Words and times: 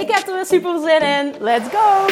Ik 0.00 0.10
heb 0.10 0.28
er 0.28 0.34
weer 0.34 0.46
super 0.46 0.80
zin 0.80 1.00
in. 1.00 1.34
Let's 1.40 1.68
go! 1.68 2.06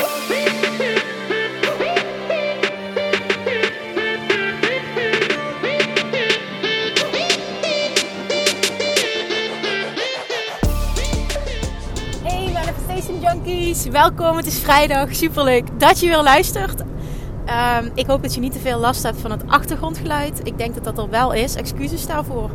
Hey 12.23 12.52
Manifestation 12.52 13.20
Junkies, 13.20 13.85
welkom. 13.87 14.37
Het 14.37 14.46
is 14.46 14.59
vrijdag. 14.59 15.15
Super 15.15 15.45
leuk 15.45 15.80
dat 15.80 16.01
je 16.01 16.09
weer 16.09 16.23
luistert. 16.23 16.80
Um, 16.80 17.91
ik 17.95 18.07
hoop 18.07 18.23
dat 18.23 18.35
je 18.35 18.41
niet 18.41 18.52
te 18.52 18.59
veel 18.59 18.79
last 18.79 19.02
hebt 19.02 19.21
van 19.21 19.30
het 19.30 19.43
achtergrondgeluid. 19.46 20.41
Ik 20.43 20.59
denk 20.59 20.74
dat 20.74 20.85
dat 20.85 20.99
er 20.99 21.10
wel 21.10 21.32
is. 21.32 21.55
Excuses 21.55 22.07
daarvoor. 22.07 22.51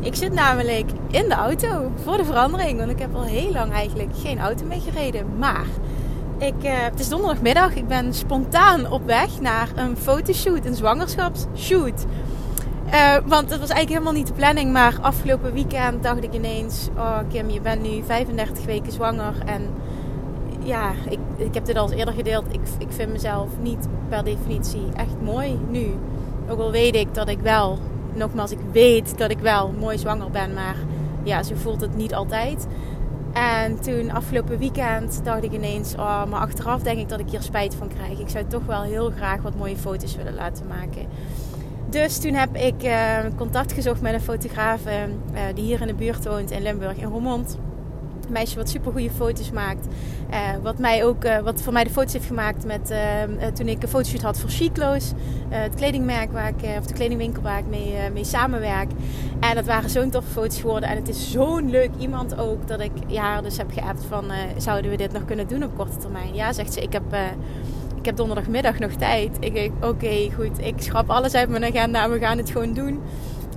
Ik 0.00 0.14
zit 0.14 0.32
namelijk 0.32 0.90
in 1.10 1.28
de 1.28 1.34
auto 1.34 1.92
voor 2.02 2.16
de 2.16 2.24
verandering. 2.24 2.78
Want 2.78 2.90
ik 2.90 2.98
heb 2.98 3.14
al 3.14 3.22
heel 3.22 3.52
lang 3.52 3.72
eigenlijk 3.72 4.10
geen 4.14 4.38
auto 4.38 4.64
meer 4.64 4.80
gereden. 4.80 5.38
Maar 5.38 5.66
ik, 6.38 6.64
uh, 6.64 6.70
het 6.72 7.00
is 7.00 7.08
donderdagmiddag. 7.08 7.74
Ik 7.74 7.88
ben 7.88 8.14
spontaan 8.14 8.90
op 8.90 9.06
weg 9.06 9.40
naar 9.40 9.68
een 9.76 9.96
fotoshoot, 9.96 10.64
een 10.64 10.74
zwangerschapsshoot. 10.74 12.04
Uh, 12.92 13.16
want 13.26 13.50
het 13.50 13.60
was 13.60 13.68
eigenlijk 13.68 13.88
helemaal 13.88 14.12
niet 14.12 14.26
de 14.26 14.32
planning. 14.32 14.72
Maar 14.72 14.98
afgelopen 15.00 15.52
weekend 15.52 16.02
dacht 16.02 16.22
ik 16.22 16.34
ineens: 16.34 16.88
Oh, 16.96 17.18
Kim, 17.28 17.50
je 17.50 17.60
bent 17.60 17.82
nu 17.82 18.02
35 18.04 18.64
weken 18.64 18.92
zwanger. 18.92 19.34
En 19.46 19.68
ja, 20.62 20.92
ik, 21.08 21.18
ik 21.36 21.54
heb 21.54 21.64
dit 21.64 21.76
al 21.76 21.86
eens 21.86 21.98
eerder 21.98 22.14
gedeeld. 22.14 22.44
Ik, 22.50 22.60
ik 22.78 22.88
vind 22.88 23.12
mezelf 23.12 23.48
niet 23.60 23.88
per 24.08 24.24
definitie 24.24 24.86
echt 24.96 25.20
mooi 25.22 25.58
nu. 25.68 25.94
Ook 26.48 26.60
al 26.60 26.70
weet 26.70 26.94
ik 26.94 27.14
dat 27.14 27.28
ik 27.28 27.40
wel, 27.40 27.78
nogmaals, 28.18 28.50
ik 28.50 28.58
weet 28.72 29.18
dat 29.18 29.30
ik 29.30 29.38
wel 29.38 29.72
mooi 29.78 29.98
zwanger 29.98 30.30
ben. 30.30 30.54
Maar 30.54 30.76
ja, 31.22 31.42
zo 31.42 31.54
voelt 31.54 31.80
het 31.80 31.96
niet 31.96 32.14
altijd. 32.14 32.66
En 33.32 33.80
toen 33.80 34.10
afgelopen 34.10 34.58
weekend 34.58 35.20
dacht 35.24 35.42
ik 35.42 35.52
ineens, 35.52 35.94
oh, 35.94 36.24
maar 36.24 36.40
achteraf 36.40 36.82
denk 36.82 36.98
ik 36.98 37.08
dat 37.08 37.20
ik 37.20 37.30
hier 37.30 37.42
spijt 37.42 37.74
van 37.74 37.88
krijg. 37.88 38.18
Ik 38.18 38.28
zou 38.28 38.44
toch 38.46 38.64
wel 38.66 38.82
heel 38.82 39.10
graag 39.10 39.42
wat 39.42 39.56
mooie 39.56 39.76
foto's 39.76 40.16
willen 40.16 40.34
laten 40.34 40.66
maken. 40.66 41.06
Dus 41.90 42.18
toen 42.18 42.34
heb 42.34 42.56
ik 42.56 42.82
uh, 42.82 43.18
contact 43.36 43.72
gezocht 43.72 44.00
met 44.00 44.12
een 44.14 44.20
fotograaf 44.20 44.80
uh, 44.86 44.92
die 45.54 45.64
hier 45.64 45.80
in 45.80 45.86
de 45.86 45.94
buurt 45.94 46.26
woont 46.26 46.50
in 46.50 46.62
Limburg, 46.62 46.96
in 46.96 47.08
Roermond 47.08 47.58
meisje 48.30 48.56
wat 48.56 48.68
super 48.68 48.92
goede 48.92 49.10
foto's 49.10 49.50
maakt. 49.50 49.86
Uh, 50.30 50.36
wat, 50.62 50.78
mij 50.78 51.04
ook, 51.04 51.24
uh, 51.24 51.38
wat 51.38 51.62
voor 51.62 51.72
mij 51.72 51.84
de 51.84 51.90
foto's 51.90 52.12
heeft 52.12 52.26
gemaakt 52.26 52.64
met, 52.64 52.90
uh, 52.90 53.46
toen 53.54 53.68
ik 53.68 53.82
een 53.82 53.88
fotoshoot 53.88 54.22
had 54.22 54.40
voor 54.40 54.50
Chiclo's. 54.50 55.12
het 55.48 55.74
kledingmerk 55.74 56.32
waar 56.32 56.48
ik, 56.48 56.78
of 56.78 56.86
de 56.86 56.94
kledingwinkel 56.94 57.42
waar 57.42 57.58
ik 57.58 57.66
mee, 57.66 58.10
mee 58.12 58.24
samenwerk. 58.24 58.90
En 59.40 59.54
dat 59.54 59.66
waren 59.66 59.90
zo'n 59.90 60.10
toffe 60.10 60.30
foto's 60.30 60.60
geworden. 60.60 60.88
En 60.88 60.96
het 60.96 61.08
is 61.08 61.30
zo'n 61.30 61.70
leuk 61.70 61.90
iemand 61.98 62.38
ook 62.38 62.68
dat 62.68 62.80
ik 62.80 62.92
ja, 63.06 63.40
dus 63.40 63.56
heb 63.56 63.72
geappt 63.72 64.04
van 64.04 64.24
zouden 64.56 64.90
we 64.90 64.96
dit 64.96 65.12
nog 65.12 65.24
kunnen 65.24 65.48
doen 65.48 65.62
op 65.62 65.76
korte 65.76 65.96
termijn. 65.96 66.34
Ja, 66.34 66.52
zegt 66.52 66.72
ze, 66.72 66.80
ik 66.80 66.92
heb... 66.92 67.14
ik 67.98 68.04
heb 68.04 68.16
donderdagmiddag 68.16 68.78
nog 68.78 68.92
tijd. 68.92 69.36
Ik 69.40 69.70
oké, 69.80 70.30
goed. 70.34 70.58
Ik 70.58 70.74
schrap 70.76 71.10
alles 71.10 71.34
uit 71.34 71.48
mijn 71.48 71.64
agenda 71.64 72.04
en 72.04 72.10
we 72.10 72.18
gaan 72.18 72.38
het 72.38 72.50
gewoon 72.50 72.72
doen. 72.72 73.00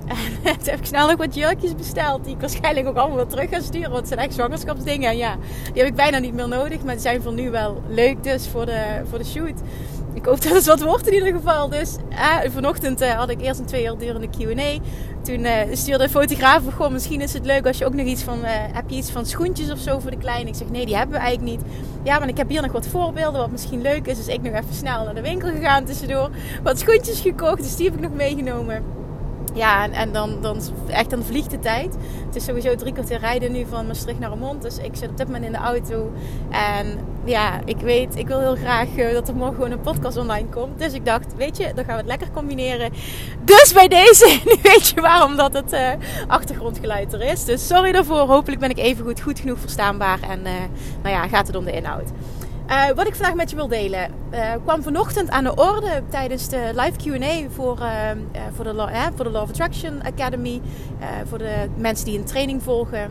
En 0.06 0.16
toen 0.58 0.70
heb 0.70 0.78
ik 0.78 0.86
snel 0.86 1.06
nog 1.06 1.16
wat 1.16 1.34
jurkjes 1.34 1.74
besteld. 1.74 2.24
Die 2.24 2.34
ik 2.34 2.40
waarschijnlijk 2.40 2.86
ook 2.86 2.96
allemaal 2.96 3.16
weer 3.16 3.26
terug 3.26 3.50
ga 3.50 3.60
sturen. 3.60 3.90
Want 3.90 4.00
het 4.00 4.08
zijn 4.08 4.20
echt 4.20 4.34
zwangerschapsdingen. 4.34 5.10
En 5.10 5.16
ja, 5.16 5.36
die 5.72 5.82
heb 5.82 5.90
ik 5.90 5.94
bijna 5.94 6.18
niet 6.18 6.34
meer 6.34 6.48
nodig. 6.48 6.82
Maar 6.82 6.92
die 6.92 7.02
zijn 7.02 7.22
voor 7.22 7.32
nu 7.32 7.50
wel 7.50 7.82
leuk 7.88 8.22
dus 8.22 8.48
voor 8.48 8.66
de, 8.66 9.02
voor 9.08 9.18
de 9.18 9.24
shoot. 9.24 9.60
Ik 10.14 10.24
hoop 10.24 10.42
dat 10.42 10.52
het 10.52 10.66
wat 10.66 10.80
wordt 10.80 11.06
in 11.06 11.14
ieder 11.14 11.32
geval. 11.32 11.68
Dus 11.68 11.96
eh, 12.08 12.36
vanochtend 12.50 13.00
eh, 13.00 13.10
had 13.10 13.30
ik 13.30 13.40
eerst 13.40 13.60
een 13.60 13.66
twee 13.66 13.84
uur 13.84 13.98
durende 13.98 14.28
Q&A. 14.28 14.78
Toen 15.22 15.44
eh, 15.44 15.76
stuurde 15.76 16.04
de 16.04 16.10
fotograaf 16.10 16.62
gewoon 16.74 16.92
misschien 16.92 17.20
is 17.20 17.32
het 17.32 17.46
leuk 17.46 17.66
als 17.66 17.78
je 17.78 17.84
ook 17.84 17.94
nog 17.94 18.06
iets 18.06 18.22
van... 18.22 18.38
heb 18.44 18.90
je 18.90 18.96
iets 18.96 19.10
van 19.10 19.26
schoentjes 19.26 19.70
of 19.70 19.78
zo 19.78 19.98
voor 19.98 20.10
de 20.10 20.16
kleine? 20.16 20.48
Ik 20.48 20.54
zeg 20.54 20.68
nee, 20.68 20.86
die 20.86 20.96
hebben 20.96 21.16
we 21.16 21.22
eigenlijk 21.22 21.56
niet. 21.56 21.70
Ja, 22.02 22.18
maar 22.18 22.28
ik 22.28 22.36
heb 22.36 22.48
hier 22.48 22.62
nog 22.62 22.72
wat 22.72 22.86
voorbeelden 22.86 23.40
wat 23.40 23.50
misschien 23.50 23.82
leuk 23.82 24.06
is. 24.06 24.16
Dus 24.16 24.26
ik 24.26 24.42
nog 24.42 24.52
even 24.52 24.74
snel 24.74 25.04
naar 25.04 25.14
de 25.14 25.20
winkel 25.20 25.48
gegaan 25.48 25.84
tussendoor. 25.84 26.30
Wat 26.62 26.78
schoentjes 26.78 27.20
gekocht, 27.20 27.62
dus 27.62 27.76
die 27.76 27.86
heb 27.86 27.94
ik 27.94 28.00
nog 28.00 28.12
meegenomen. 28.14 29.01
Ja, 29.54 29.84
en, 29.84 29.92
en, 29.92 30.12
dan, 30.12 30.38
dan 30.40 30.60
echt 30.86 31.10
dan 31.10 31.22
vliegt 31.22 31.50
de 31.50 31.58
tijd. 31.58 31.96
Het 32.26 32.36
is 32.36 32.44
sowieso 32.44 32.74
drie 32.74 32.92
kwartier 32.92 33.18
rijden 33.18 33.52
nu 33.52 33.66
van 33.68 33.86
Maastricht 33.86 34.18
naar 34.18 34.30
Remond. 34.30 34.62
Dus 34.62 34.78
ik 34.78 34.96
zit 34.96 35.10
op 35.10 35.16
dit 35.16 35.26
moment 35.26 35.44
in 35.44 35.52
de 35.52 35.58
auto. 35.58 36.12
En 36.50 36.98
ja, 37.24 37.60
ik 37.64 37.76
weet, 37.76 38.16
ik 38.16 38.26
wil 38.26 38.40
heel 38.40 38.56
graag 38.56 38.88
uh, 38.96 39.12
dat 39.12 39.28
er 39.28 39.34
morgen 39.34 39.54
gewoon 39.54 39.70
een 39.70 39.80
podcast 39.80 40.16
online 40.16 40.48
komt. 40.48 40.78
Dus 40.78 40.92
ik 40.92 41.04
dacht, 41.04 41.34
weet 41.36 41.56
je, 41.56 41.72
dan 41.74 41.84
gaan 41.84 41.94
we 41.94 42.00
het 42.00 42.06
lekker 42.06 42.30
combineren. 42.30 42.92
Dus 43.44 43.72
bij 43.72 43.88
deze, 43.88 44.38
nu 44.44 44.54
weet 44.62 44.88
je 44.88 45.00
waarom 45.00 45.36
dat 45.36 45.52
het 45.52 45.72
uh, 45.72 45.88
achtergrondgeluid 46.26 47.12
er 47.12 47.22
is. 47.22 47.44
Dus 47.44 47.66
sorry 47.66 47.92
daarvoor. 47.92 48.18
Hopelijk 48.18 48.60
ben 48.60 48.70
ik 48.70 48.78
even 48.78 49.04
goed, 49.04 49.20
goed 49.20 49.40
genoeg 49.40 49.58
verstaanbaar. 49.58 50.18
En 50.20 50.38
uh, 50.38 50.52
nou 51.02 51.14
ja, 51.14 51.28
gaat 51.28 51.46
het 51.46 51.56
om 51.56 51.64
de 51.64 51.72
inhoud. 51.72 52.10
Uh, 52.70 52.86
wat 52.94 53.06
ik 53.06 53.14
vandaag 53.14 53.34
met 53.34 53.50
je 53.50 53.56
wil 53.56 53.68
delen, 53.68 54.10
uh, 54.34 54.52
kwam 54.64 54.82
vanochtend 54.82 55.30
aan 55.30 55.44
de 55.44 55.54
orde 55.54 56.02
tijdens 56.08 56.48
de 56.48 56.70
live 56.74 56.96
QA 56.96 57.50
voor, 57.50 57.78
uh, 57.78 58.10
voor, 58.54 58.64
de, 58.64 59.10
voor 59.14 59.24
de 59.24 59.30
Law 59.30 59.42
of 59.42 59.48
Attraction 59.48 60.02
Academy. 60.02 60.60
voor 61.24 61.38
de 61.38 61.68
mensen 61.76 62.04
die 62.04 62.18
een 62.18 62.24
training 62.24 62.62
volgen 62.62 63.10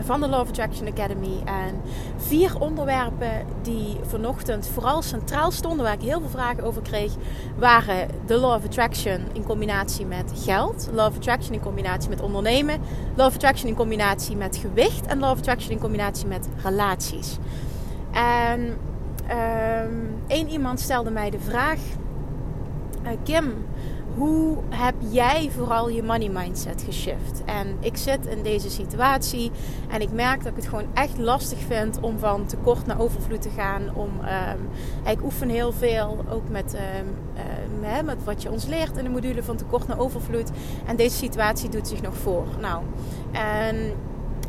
van 0.00 0.20
de 0.20 0.28
Law 0.28 0.40
of 0.40 0.48
Attraction 0.48 0.88
Academy. 0.88 1.42
En 1.44 1.80
vier 2.16 2.60
onderwerpen 2.60 3.46
die 3.62 3.96
vanochtend 4.06 4.68
vooral 4.72 5.02
centraal 5.02 5.50
stonden, 5.50 5.84
waar 5.84 5.94
ik 5.94 6.00
heel 6.00 6.20
veel 6.20 6.28
vragen 6.28 6.64
over 6.64 6.82
kreeg, 6.82 7.12
waren 7.58 8.08
de 8.26 8.36
Law 8.36 8.54
of 8.54 8.64
Attraction 8.64 9.20
in 9.32 9.44
combinatie 9.44 10.06
met 10.06 10.32
geld, 10.34 10.88
Law 10.92 11.06
of 11.06 11.16
Attraction 11.16 11.54
in 11.54 11.60
combinatie 11.60 12.08
met 12.08 12.20
ondernemen, 12.20 12.80
Law 13.14 13.26
of 13.26 13.34
Attraction 13.34 13.68
in 13.68 13.74
combinatie 13.74 14.36
met 14.36 14.56
gewicht 14.56 15.06
en 15.06 15.18
Law 15.18 15.30
of 15.30 15.38
Attraction 15.38 15.72
in 15.72 15.78
combinatie 15.78 16.26
met 16.26 16.48
relaties. 16.62 17.38
En 18.12 18.60
um, 19.30 20.22
één 20.26 20.48
iemand 20.48 20.80
stelde 20.80 21.10
mij 21.10 21.30
de 21.30 21.40
vraag: 21.40 21.78
uh, 23.04 23.08
Kim, 23.22 23.52
hoe 24.16 24.58
heb 24.68 24.94
jij 25.08 25.50
vooral 25.56 25.88
je 25.88 26.02
money 26.02 26.28
mindset 26.28 26.82
geshift? 26.82 27.42
En 27.44 27.76
ik 27.80 27.96
zit 27.96 28.26
in 28.26 28.42
deze 28.42 28.70
situatie 28.70 29.50
en 29.90 30.00
ik 30.00 30.12
merk 30.12 30.42
dat 30.42 30.50
ik 30.50 30.56
het 30.56 30.68
gewoon 30.68 30.86
echt 30.94 31.18
lastig 31.18 31.58
vind 31.58 32.00
om 32.00 32.18
van 32.18 32.46
tekort 32.46 32.86
naar 32.86 33.00
overvloed 33.00 33.42
te 33.42 33.50
gaan. 33.50 33.94
Om, 33.94 34.08
um, 34.08 34.68
ik 35.12 35.22
oefen 35.22 35.48
heel 35.48 35.72
veel, 35.72 36.24
ook 36.30 36.48
met, 36.48 36.74
uh, 36.74 38.00
met 38.04 38.24
wat 38.24 38.42
je 38.42 38.50
ons 38.50 38.66
leert 38.66 38.96
in 38.96 39.04
de 39.04 39.10
module 39.10 39.42
van 39.42 39.56
tekort 39.56 39.86
naar 39.86 39.98
overvloed. 39.98 40.50
En 40.86 40.96
deze 40.96 41.16
situatie 41.16 41.68
doet 41.68 41.88
zich 41.88 42.02
nog 42.02 42.16
voor. 42.16 42.46
Nou, 42.60 42.82
en 43.32 43.92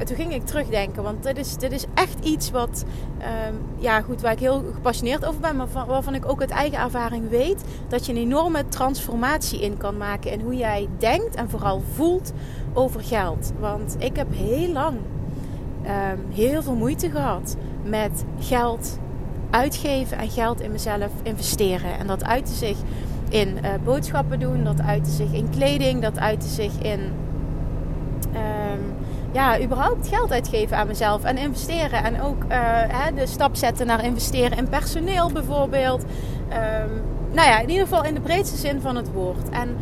en 0.03 0.09
toen 0.09 0.25
ging 0.25 0.33
ik 0.33 0.45
terugdenken, 0.45 1.03
want 1.03 1.23
dit 1.23 1.37
is, 1.37 1.57
dit 1.57 1.71
is 1.71 1.85
echt 1.93 2.25
iets 2.25 2.51
wat, 2.51 2.85
um, 3.49 3.59
ja 3.77 4.01
goed, 4.01 4.21
waar 4.21 4.31
ik 4.31 4.39
heel 4.39 4.63
gepassioneerd 4.73 5.25
over 5.25 5.39
ben, 5.39 5.55
maar 5.55 5.67
van, 5.67 5.85
waarvan 5.85 6.15
ik 6.15 6.29
ook 6.29 6.41
uit 6.41 6.49
eigen 6.49 6.79
ervaring 6.79 7.29
weet 7.29 7.63
dat 7.87 8.05
je 8.05 8.11
een 8.11 8.17
enorme 8.17 8.67
transformatie 8.67 9.61
in 9.61 9.77
kan 9.77 9.97
maken 9.97 10.31
in 10.31 10.41
hoe 10.41 10.55
jij 10.55 10.87
denkt 10.97 11.35
en 11.35 11.49
vooral 11.49 11.81
voelt 11.93 12.33
over 12.73 13.01
geld. 13.03 13.53
Want 13.59 13.95
ik 13.99 14.15
heb 14.15 14.27
heel 14.33 14.71
lang 14.71 14.97
um, 15.85 16.25
heel 16.33 16.63
veel 16.63 16.75
moeite 16.75 17.09
gehad 17.09 17.55
met 17.83 18.25
geld 18.39 18.99
uitgeven 19.49 20.17
en 20.17 20.29
geld 20.29 20.61
in 20.61 20.71
mezelf 20.71 21.11
investeren. 21.21 21.99
En 21.99 22.07
dat 22.07 22.23
uitte 22.23 22.53
zich 22.53 22.77
in 23.29 23.47
uh, 23.47 23.69
boodschappen 23.83 24.39
doen, 24.39 24.63
dat 24.63 24.81
uitte 24.81 25.09
zich 25.09 25.31
in 25.31 25.49
kleding, 25.49 26.01
dat 26.01 26.19
uitte 26.19 26.47
zich 26.47 26.77
in. 26.81 26.99
Ja, 29.33 29.61
überhaupt 29.61 30.07
geld 30.07 30.31
uitgeven 30.31 30.77
aan 30.77 30.87
mezelf 30.87 31.23
en 31.23 31.37
investeren. 31.37 32.03
En 32.03 32.21
ook 32.21 32.43
uh, 32.43 32.49
hè, 32.87 33.13
de 33.13 33.27
stap 33.27 33.55
zetten 33.55 33.87
naar 33.87 34.05
investeren 34.05 34.57
in 34.57 34.69
personeel 34.69 35.31
bijvoorbeeld. 35.31 36.03
Um, 36.03 37.01
nou 37.31 37.47
ja, 37.47 37.59
in 37.59 37.69
ieder 37.69 37.87
geval 37.87 38.05
in 38.05 38.13
de 38.13 38.21
breedste 38.21 38.57
zin 38.57 38.81
van 38.81 38.95
het 38.95 39.11
woord. 39.11 39.49
En 39.49 39.77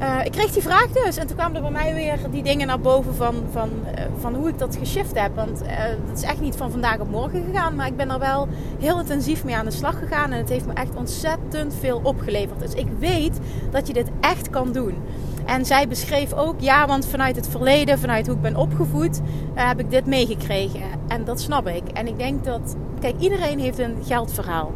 uh, 0.00 0.24
ik 0.24 0.32
kreeg 0.32 0.52
die 0.52 0.62
vraag 0.62 0.86
dus. 0.86 1.16
En 1.16 1.26
toen 1.26 1.36
kwamen 1.36 1.56
er 1.56 1.62
bij 1.62 1.70
mij 1.70 1.94
weer 1.94 2.18
die 2.30 2.42
dingen 2.42 2.66
naar 2.66 2.80
boven 2.80 3.14
van, 3.14 3.34
van, 3.52 3.70
uh, 3.84 4.04
van 4.18 4.34
hoe 4.34 4.48
ik 4.48 4.58
dat 4.58 4.76
geshift 4.76 5.20
heb. 5.20 5.34
Want 5.34 5.62
uh, 5.62 5.68
dat 6.06 6.16
is 6.16 6.22
echt 6.22 6.40
niet 6.40 6.56
van 6.56 6.70
vandaag 6.70 6.98
op 6.98 7.10
morgen 7.10 7.44
gegaan. 7.44 7.74
Maar 7.74 7.86
ik 7.86 7.96
ben 7.96 8.10
er 8.10 8.18
wel 8.18 8.48
heel 8.78 9.00
intensief 9.00 9.44
mee 9.44 9.56
aan 9.56 9.64
de 9.64 9.70
slag 9.70 9.98
gegaan. 9.98 10.32
En 10.32 10.38
het 10.38 10.48
heeft 10.48 10.66
me 10.66 10.72
echt 10.72 10.94
ontzettend 10.94 11.74
veel 11.80 12.00
opgeleverd. 12.02 12.60
Dus 12.60 12.74
ik 12.74 12.88
weet 12.98 13.38
dat 13.70 13.86
je 13.86 13.92
dit 13.92 14.10
echt 14.20 14.50
kan 14.50 14.72
doen. 14.72 14.94
En 15.44 15.66
zij 15.66 15.88
beschreef 15.88 16.32
ook, 16.32 16.60
ja, 16.60 16.86
want 16.86 17.06
vanuit 17.06 17.36
het 17.36 17.48
verleden, 17.48 17.98
vanuit 17.98 18.26
hoe 18.26 18.36
ik 18.36 18.42
ben 18.42 18.56
opgevoed, 18.56 19.20
heb 19.54 19.80
ik 19.80 19.90
dit 19.90 20.06
meegekregen. 20.06 20.82
En 21.08 21.24
dat 21.24 21.40
snap 21.40 21.68
ik. 21.68 21.88
En 21.92 22.06
ik 22.06 22.18
denk 22.18 22.44
dat, 22.44 22.76
kijk, 23.00 23.14
iedereen 23.18 23.58
heeft 23.58 23.78
een 23.78 23.96
geldverhaal. 24.06 24.72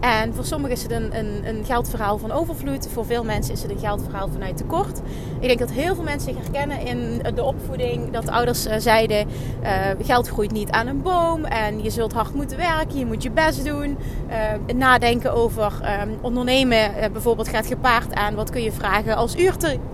En 0.00 0.34
voor 0.34 0.44
sommigen 0.44 0.76
is 0.76 0.82
het 0.82 0.92
een, 0.92 1.18
een, 1.18 1.48
een, 1.48 1.64
geldverhaal 1.64 2.18
van 2.18 2.32
overvloed. 2.32 2.88
Voor 2.88 3.06
veel 3.06 3.24
mensen 3.24 3.52
is 3.52 3.62
het 3.62 3.70
een 3.70 3.78
geldverhaal 3.78 4.28
vanuit 4.28 4.56
tekort. 4.56 5.00
Ik 5.40 5.46
denk 5.46 5.58
dat 5.58 5.70
heel 5.70 5.94
veel 5.94 6.04
mensen 6.04 6.34
zich 6.34 6.42
herkennen 6.42 6.80
in 6.80 7.22
de 7.34 7.44
opvoeding. 7.44 8.10
Dat 8.10 8.24
de 8.24 8.30
ouders 8.30 8.66
uh, 8.66 8.74
zeiden, 8.78 9.28
uh, 9.62 9.70
geld 10.02 10.28
groeit 10.28 10.52
niet 10.52 10.70
aan 10.70 10.86
een 10.86 11.02
boom. 11.02 11.44
En 11.44 11.82
je 11.82 11.90
zult 11.90 12.12
hard 12.12 12.34
moeten 12.34 12.56
werken. 12.56 12.98
Je 12.98 13.06
moet 13.06 13.22
je 13.22 13.30
best 13.30 13.64
doen. 13.64 13.98
Uh, 14.30 14.74
nadenken 14.74 15.32
over 15.32 15.72
um, 16.02 16.18
ondernemen 16.20 16.90
bijvoorbeeld 17.12 17.48
gaat 17.48 17.66
gepaard 17.66 18.14
aan 18.14 18.34
wat 18.34 18.50
kun 18.50 18.62
je 18.62 18.72
vragen 18.72 19.16
als 19.16 19.34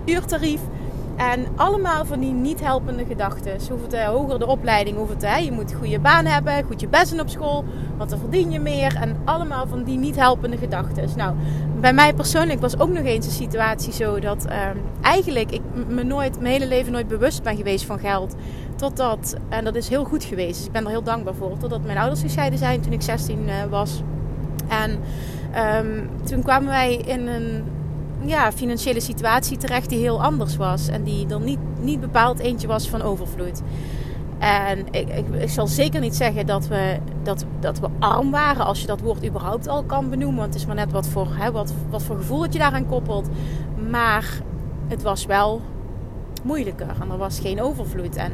uurtarief. 0.05 0.61
En 1.17 1.47
allemaal 1.57 2.05
van 2.05 2.21
die 2.21 2.33
niet 2.33 2.61
helpende 2.61 3.05
gedachten. 3.05 3.53
Hoe 3.69 3.79
het 3.83 3.95
uh, 3.95 4.05
hoger 4.05 4.39
de 4.39 4.47
opleiding, 4.47 4.97
hoeveel 4.97 5.17
hè, 5.21 5.37
je 5.37 5.53
moet 5.53 5.71
een 5.71 5.79
goede 5.79 5.99
baan 5.99 6.25
hebben, 6.25 6.65
goed 6.65 6.81
je 6.81 6.89
best 6.89 7.11
doen 7.11 7.21
op 7.21 7.29
school, 7.29 7.65
want 7.97 8.11
dan 8.11 8.19
verdien 8.19 8.51
je 8.51 8.61
meer. 8.61 8.97
En 8.97 9.17
allemaal 9.25 9.67
van 9.67 9.85
die 9.85 9.99
niet 9.99 10.17
helpende 10.17 10.57
gedachten. 10.57 11.09
Nou, 11.17 11.35
bij 11.81 11.93
mij 11.93 12.15
persoonlijk 12.15 12.61
was 12.61 12.79
ook 12.79 12.89
nog 12.89 13.05
eens 13.05 13.27
een 13.27 13.33
situatie 13.33 13.93
zo 13.93 14.19
dat 14.19 14.47
uh, 14.49 14.55
eigenlijk 15.01 15.51
ik 15.51 15.61
me 15.89 16.03
nooit, 16.03 16.41
mijn 16.41 16.53
hele 16.53 16.67
leven 16.67 16.93
nooit 16.93 17.09
bewust 17.09 17.43
ben 17.43 17.57
geweest 17.57 17.85
van 17.85 17.99
geld. 17.99 18.35
Totdat, 18.77 19.37
en 19.49 19.65
dat 19.65 19.75
is 19.75 19.89
heel 19.89 20.05
goed 20.05 20.25
geweest, 20.25 20.57
dus 20.57 20.67
ik 20.67 20.73
ben 20.73 20.85
er 20.85 20.91
heel 20.91 21.03
dankbaar 21.03 21.35
voor, 21.35 21.59
totdat 21.59 21.85
mijn 21.85 21.99
ouders 21.99 22.21
gescheiden 22.21 22.59
zijn 22.59 22.81
toen 22.81 22.93
ik 22.93 23.03
16 23.03 23.39
uh, 23.39 23.63
eh, 23.63 23.71
was. 23.71 24.03
En 24.69 25.01
um, 25.81 26.11
toen 26.25 26.43
kwamen 26.43 26.69
wij 26.69 26.97
in 26.97 27.27
een 27.27 27.65
ja, 28.27 28.53
financiële 28.53 29.01
situatie 29.01 29.57
terecht 29.57 29.89
die 29.89 29.99
heel 29.99 30.23
anders 30.23 30.57
was. 30.57 30.89
En 30.89 31.03
die 31.03 31.29
er 31.29 31.41
niet, 31.41 31.59
niet 31.81 32.01
bepaald 32.01 32.39
eentje 32.39 32.67
was 32.67 32.89
van 32.89 33.03
overvloed. 33.03 33.63
En 34.39 34.87
ik, 34.91 35.09
ik, 35.09 35.49
zal 35.49 35.67
zeker 35.67 36.01
niet 36.01 36.17
zeggen 36.17 36.47
dat 36.47 36.69
we, 36.69 36.99
dat, 37.23 37.45
dat 37.61 37.81
we 37.81 37.89
arm 37.99 38.31
waren, 38.31 38.65
als 38.65 38.81
je 38.81 38.87
dat 38.87 39.01
woord 39.01 39.27
überhaupt 39.27 39.69
al 39.69 39.83
kan 39.83 40.11
benoemen. 40.11 40.39
Want 40.39 40.53
het 40.53 40.63
is 40.63 40.67
maar 40.67 40.77
net 40.77 40.93
wat 40.93 41.09
voor, 41.09 41.29
hè, 41.31 41.53
wat, 41.53 41.73
wat 41.91 42.03
voor 42.03 42.17
gevoel 42.17 42.41
dat 42.41 42.53
je 42.53 42.59
daaraan 42.59 42.87
koppelt. 42.87 43.29
Maar 43.91 44.41
het 44.89 45.03
was 45.03 45.27
wel 45.27 45.61
moeilijker 46.43 46.97
en 47.01 47.11
er 47.11 47.19
was 47.19 47.41
geen 47.41 47.63
overvloed. 47.63 48.17
En 48.17 48.33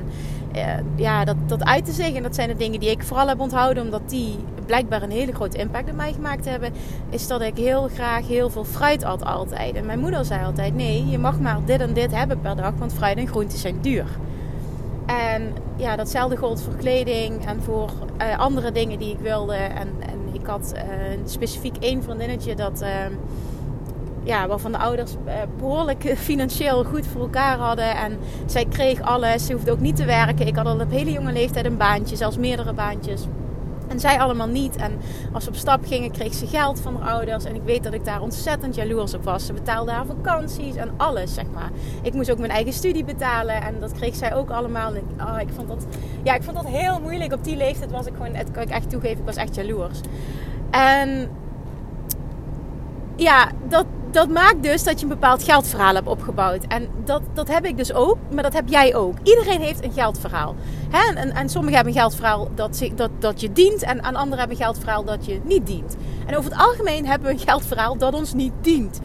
ja, 0.96 1.24
dat, 1.24 1.36
dat 1.46 1.64
uit 1.64 1.84
te 1.84 1.92
zeggen, 1.92 2.22
dat 2.22 2.34
zijn 2.34 2.48
de 2.48 2.56
dingen 2.56 2.80
die 2.80 2.90
ik 2.90 3.02
vooral 3.02 3.28
heb 3.28 3.40
onthouden, 3.40 3.82
omdat 3.82 4.02
die 4.06 4.36
blijkbaar 4.66 5.02
een 5.02 5.10
hele 5.10 5.32
grote 5.32 5.58
impact 5.58 5.90
op 5.90 5.96
mij 5.96 6.12
gemaakt 6.12 6.44
hebben, 6.44 6.72
is 7.08 7.26
dat 7.26 7.40
ik 7.40 7.56
heel 7.56 7.88
graag 7.94 8.26
heel 8.26 8.50
veel 8.50 8.64
fruit 8.64 9.04
at 9.04 9.24
altijd. 9.24 9.74
En 9.74 9.86
mijn 9.86 9.98
moeder 9.98 10.24
zei 10.24 10.44
altijd: 10.44 10.74
nee, 10.74 11.06
je 11.08 11.18
mag 11.18 11.40
maar 11.40 11.58
dit 11.64 11.80
en 11.80 11.92
dit 11.92 12.14
hebben 12.14 12.40
per 12.40 12.56
dag, 12.56 12.72
want 12.78 12.92
fruit 12.92 13.18
en 13.18 13.28
groenten 13.28 13.58
zijn 13.58 13.80
duur. 13.80 14.06
En 15.06 15.52
ja, 15.76 15.96
datzelfde 15.96 16.36
gold 16.36 16.62
voor 16.62 16.76
kleding 16.76 17.46
en 17.46 17.62
voor 17.62 17.90
uh, 18.20 18.38
andere 18.38 18.72
dingen 18.72 18.98
die 18.98 19.12
ik 19.12 19.18
wilde. 19.20 19.54
En, 19.54 19.88
en 20.00 20.18
ik 20.32 20.46
had 20.46 20.72
uh, 20.74 20.82
specifiek 21.24 21.76
één 21.76 22.02
vriendinnetje 22.02 22.54
dat. 22.54 22.82
Uh, 22.82 22.88
ja, 24.30 24.46
waarvan 24.46 24.72
de 24.72 24.78
ouders 24.78 25.14
behoorlijk 25.58 26.12
financieel 26.30 26.84
goed 26.84 27.06
voor 27.06 27.20
elkaar 27.20 27.58
hadden. 27.58 27.96
En 27.96 28.18
zij 28.46 28.64
kreeg 28.64 29.00
alles. 29.00 29.46
Ze 29.46 29.52
hoefde 29.52 29.70
ook 29.70 29.80
niet 29.80 29.96
te 29.96 30.04
werken. 30.04 30.46
Ik 30.46 30.56
had 30.56 30.66
al 30.66 30.80
op 30.80 30.90
hele 30.90 31.12
jonge 31.12 31.32
leeftijd 31.32 31.64
een 31.64 31.76
baantje, 31.76 32.16
zelfs 32.16 32.36
meerdere 32.36 32.72
baantjes. 32.72 33.22
En 33.88 34.00
zij 34.00 34.18
allemaal 34.18 34.46
niet. 34.46 34.76
En 34.76 34.92
als 35.32 35.44
ze 35.44 35.50
op 35.50 35.56
stap 35.56 35.86
gingen, 35.86 36.10
kreeg 36.10 36.34
ze 36.34 36.46
geld 36.46 36.80
van 36.80 36.96
haar 36.96 37.12
ouders. 37.12 37.44
En 37.44 37.54
ik 37.54 37.62
weet 37.64 37.82
dat 37.84 37.92
ik 37.92 38.04
daar 38.04 38.20
ontzettend 38.20 38.74
jaloers 38.74 39.14
op 39.14 39.24
was. 39.24 39.46
Ze 39.46 39.52
betaalde 39.52 39.90
haar 39.90 40.06
vakanties 40.06 40.74
en 40.74 40.90
alles, 40.96 41.34
zeg 41.34 41.44
maar. 41.54 41.70
Ik 42.02 42.14
moest 42.14 42.30
ook 42.30 42.38
mijn 42.38 42.50
eigen 42.50 42.72
studie 42.72 43.04
betalen. 43.04 43.62
En 43.62 43.80
dat 43.80 43.92
kreeg 43.92 44.14
zij 44.14 44.34
ook 44.34 44.50
allemaal. 44.50 44.94
Ik, 44.94 45.02
oh, 45.20 45.38
vond 45.54 45.68
dat, 45.68 45.86
ja, 46.22 46.34
ik 46.34 46.42
vond 46.42 46.56
dat 46.56 46.66
heel 46.66 47.00
moeilijk. 47.00 47.32
Op 47.32 47.44
die 47.44 47.56
leeftijd 47.56 47.90
was 47.90 48.06
ik 48.06 48.14
gewoon, 48.16 48.34
het 48.34 48.50
kan 48.50 48.62
ik 48.62 48.70
echt 48.70 48.90
toegeven, 48.90 49.18
ik 49.18 49.24
was 49.24 49.36
echt 49.36 49.54
jaloers. 49.54 50.00
En 50.70 51.28
ja, 53.16 53.50
dat, 53.68 53.86
dat 54.10 54.28
maakt 54.28 54.62
dus 54.62 54.84
dat 54.84 54.98
je 54.98 55.02
een 55.02 55.12
bepaald 55.12 55.42
geldverhaal 55.42 55.94
hebt 55.94 56.08
opgebouwd. 56.08 56.64
En 56.68 56.88
dat, 57.04 57.22
dat 57.34 57.48
heb 57.48 57.64
ik 57.64 57.76
dus 57.76 57.92
ook, 57.92 58.16
maar 58.34 58.42
dat 58.42 58.52
heb 58.52 58.68
jij 58.68 58.94
ook. 58.94 59.14
Iedereen 59.22 59.60
heeft 59.60 59.84
een 59.84 59.92
geldverhaal. 59.92 60.54
Hè? 60.90 61.14
En, 61.14 61.32
en 61.32 61.48
sommigen 61.48 61.76
hebben 61.76 61.94
een 61.94 62.00
geldverhaal 62.00 62.48
dat, 62.54 62.90
dat, 62.94 63.10
dat 63.18 63.40
je 63.40 63.52
dient, 63.52 63.82
en, 63.82 64.00
en 64.00 64.14
anderen 64.14 64.38
hebben 64.38 64.56
een 64.56 64.64
geldverhaal 64.64 65.04
dat 65.04 65.26
je 65.26 65.40
niet 65.44 65.66
dient. 65.66 65.96
En 66.26 66.36
over 66.36 66.50
het 66.50 66.60
algemeen 66.60 67.06
hebben 67.06 67.28
we 67.28 67.34
een 67.34 67.48
geldverhaal 67.48 67.96
dat 67.96 68.14
ons 68.14 68.34
niet 68.34 68.52
dient. 68.60 69.00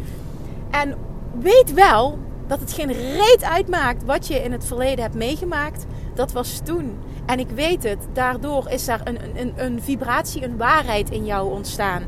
En 0.71 0.95
weet 1.39 1.73
wel 1.73 2.17
dat 2.47 2.59
het 2.59 2.73
geen 2.73 2.91
reet 2.91 3.43
uitmaakt 3.43 4.03
wat 4.03 4.27
je 4.27 4.43
in 4.43 4.51
het 4.51 4.65
verleden 4.65 5.03
hebt 5.03 5.15
meegemaakt. 5.15 5.85
Dat 6.13 6.31
was 6.31 6.61
toen. 6.63 6.97
En 7.25 7.39
ik 7.39 7.49
weet 7.49 7.83
het, 7.83 8.07
daardoor 8.13 8.69
is 8.69 8.85
daar 8.85 9.01
een, 9.03 9.17
een, 9.35 9.53
een 9.55 9.81
vibratie, 9.81 10.43
een 10.43 10.57
waarheid 10.57 11.09
in 11.09 11.25
jou 11.25 11.51
ontstaan. 11.51 12.03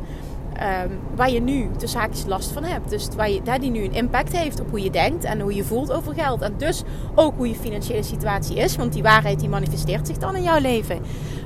Um, 0.86 1.00
waar 1.16 1.32
je 1.32 1.42
nu 1.42 1.70
de 1.78 1.88
zaakjes 1.88 2.26
last 2.26 2.52
van 2.52 2.64
hebt. 2.64 2.90
Dus 2.90 3.08
waar 3.16 3.30
je, 3.30 3.42
die 3.60 3.72
nu 3.72 3.84
een 3.84 3.94
impact 3.94 4.38
heeft 4.38 4.60
op 4.60 4.70
hoe 4.70 4.84
je 4.84 4.90
denkt 4.90 5.24
en 5.24 5.40
hoe 5.40 5.56
je 5.56 5.64
voelt 5.64 5.92
over 5.92 6.14
geld. 6.14 6.42
En 6.42 6.54
dus 6.58 6.84
ook 7.16 7.34
hoe 7.38 7.48
je 7.48 7.56
financiële 7.56 8.04
situatie 8.04 8.58
is. 8.58 8.76
Want 8.76 8.94
die 8.94 9.04
waarheid 9.04 9.40
die 9.40 9.50
manifesteert 9.50 10.08
zich 10.08 10.18
dan 10.18 10.36
in 10.36 10.44
jouw 10.44 10.60
leven. 10.60 11.00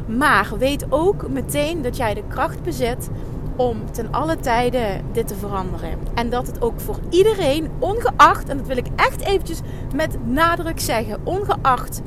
Maar 0.07 0.51
weet 0.57 0.85
ook 0.89 1.29
meteen 1.29 1.81
dat 1.81 1.97
jij 1.97 2.13
de 2.13 2.23
kracht 2.27 2.63
bezit 2.63 3.09
om 3.55 3.91
ten 3.91 4.11
alle 4.11 4.37
tijden 4.37 5.01
dit 5.11 5.27
te 5.27 5.35
veranderen. 5.35 5.97
En 6.13 6.29
dat 6.29 6.47
het 6.47 6.61
ook 6.61 6.79
voor 6.79 6.99
iedereen, 7.09 7.69
ongeacht, 7.79 8.49
en 8.49 8.57
dat 8.57 8.67
wil 8.67 8.77
ik 8.77 8.87
echt 8.95 9.21
eventjes 9.21 9.59
met 9.95 10.17
nadruk 10.25 10.79
zeggen, 10.79 11.19
ongeacht 11.23 12.01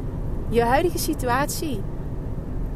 je 0.49 0.63
huidige 0.63 0.99
situatie, 0.99 1.83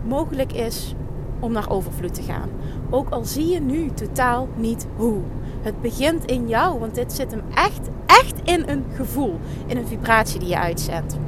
mogelijk 0.05 0.53
is 0.53 0.95
om 1.41 1.53
naar 1.53 1.71
overvloed 1.71 2.15
te 2.15 2.23
gaan. 2.23 2.49
Ook 2.91 3.11
al 3.11 3.25
zie 3.25 3.47
je 3.47 3.61
nu 3.61 3.91
totaal 3.91 4.49
niet 4.57 4.87
hoe. 4.97 5.21
Het 5.63 5.81
begint 5.81 6.25
in 6.25 6.49
jou, 6.49 6.79
want 6.79 6.95
dit 6.95 7.13
zit 7.13 7.31
hem 7.31 7.43
echt, 7.55 7.89
echt 8.07 8.35
in 8.45 8.69
een 8.69 8.85
gevoel, 8.95 9.39
in 9.67 9.77
een 9.77 9.87
vibratie 9.87 10.41
die 10.41 10.49
je 10.49 10.59
uitzendt. 10.59 11.19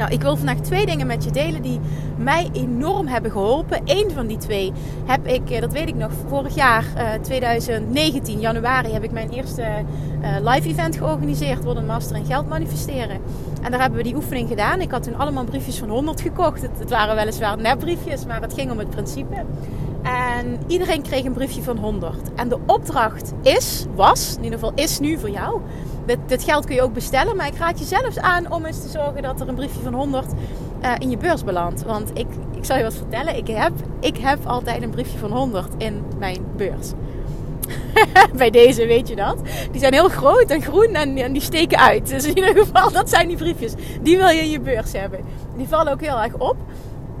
Nou, 0.00 0.12
ik 0.12 0.22
wil 0.22 0.36
vandaag 0.36 0.60
twee 0.60 0.86
dingen 0.86 1.06
met 1.06 1.24
je 1.24 1.30
delen 1.30 1.62
die 1.62 1.80
mij 2.16 2.48
enorm 2.52 3.06
hebben 3.06 3.30
geholpen. 3.30 3.80
Eén 3.84 4.10
van 4.10 4.26
die 4.26 4.36
twee 4.36 4.72
heb 5.06 5.26
ik, 5.26 5.50
eh, 5.50 5.60
dat 5.60 5.72
weet 5.72 5.88
ik 5.88 5.94
nog, 5.94 6.10
vorig 6.28 6.54
jaar, 6.54 6.84
2019, 7.22 8.34
eh, 8.34 8.40
januari, 8.40 8.92
heb 8.92 9.02
ik 9.02 9.12
mijn 9.12 9.30
eerste 9.30 9.62
eh, 9.62 10.36
live 10.42 10.68
event 10.68 10.96
georganiseerd. 10.96 11.64
Worden 11.64 11.86
Master 11.86 12.16
in 12.16 12.24
Geld 12.24 12.48
Manifesteren. 12.48 13.20
En 13.62 13.70
daar 13.70 13.80
hebben 13.80 13.98
we 13.98 14.04
die 14.04 14.14
oefening 14.14 14.48
gedaan. 14.48 14.80
Ik 14.80 14.90
had 14.90 15.02
toen 15.02 15.18
allemaal 15.18 15.44
briefjes 15.44 15.78
van 15.78 15.88
100 15.88 16.20
gekocht. 16.20 16.62
Het, 16.62 16.90
waren 16.90 17.16
weliswaar 17.16 17.56
nepbriefjes, 17.56 18.26
maar 18.26 18.40
het 18.40 18.54
ging 18.54 18.70
om 18.70 18.78
het 18.78 18.90
principe. 18.90 19.44
En 20.02 20.58
iedereen 20.66 21.02
kreeg 21.02 21.24
een 21.24 21.32
briefje 21.32 21.62
van 21.62 21.76
100. 21.76 22.34
En 22.34 22.48
de 22.48 22.58
opdracht 22.66 23.32
is, 23.42 23.86
was, 23.94 24.36
in 24.36 24.44
ieder 24.44 24.58
geval 24.58 24.74
is 24.74 24.98
nu 24.98 25.18
voor 25.18 25.30
jou. 25.30 25.60
Dit, 26.06 26.18
dit 26.26 26.44
geld 26.44 26.64
kun 26.64 26.74
je 26.74 26.82
ook 26.82 26.92
bestellen, 26.92 27.36
maar 27.36 27.46
ik 27.46 27.56
raad 27.56 27.78
je 27.78 27.84
zelfs 27.84 28.18
aan 28.18 28.52
om 28.52 28.64
eens 28.64 28.82
te 28.82 28.88
zorgen 28.88 29.22
dat 29.22 29.40
er 29.40 29.48
een 29.48 29.54
briefje 29.54 29.80
van 29.80 29.94
100 29.94 30.26
uh, 30.82 30.92
in 30.98 31.10
je 31.10 31.16
beurs 31.16 31.44
belandt. 31.44 31.82
Want 31.82 32.10
ik, 32.14 32.26
ik 32.56 32.64
zal 32.64 32.76
je 32.76 32.82
wat 32.82 32.94
vertellen, 32.94 33.36
ik 33.36 33.46
heb, 33.46 33.72
ik 34.00 34.16
heb 34.16 34.46
altijd 34.46 34.82
een 34.82 34.90
briefje 34.90 35.18
van 35.18 35.30
100 35.30 35.68
in 35.78 36.02
mijn 36.18 36.38
beurs. 36.56 36.92
Bij 38.36 38.50
deze 38.50 38.86
weet 38.86 39.08
je 39.08 39.16
dat. 39.16 39.36
Die 39.70 39.80
zijn 39.80 39.92
heel 39.92 40.08
groot 40.08 40.50
en 40.50 40.62
groen 40.62 40.94
en, 40.94 41.16
en, 41.16 41.32
die 41.32 41.42
steken 41.42 41.78
uit. 41.78 42.08
Dus 42.08 42.24
in 42.24 42.36
ieder 42.36 42.56
geval, 42.64 42.92
dat 42.92 43.10
zijn 43.10 43.28
die 43.28 43.36
briefjes. 43.36 43.72
Die 44.02 44.16
wil 44.16 44.28
je 44.28 44.40
in 44.40 44.50
je 44.50 44.60
beurs 44.60 44.92
hebben. 44.92 45.20
Die 45.56 45.68
vallen 45.68 45.92
ook 45.92 46.00
heel 46.00 46.20
erg 46.20 46.34
op. 46.34 46.56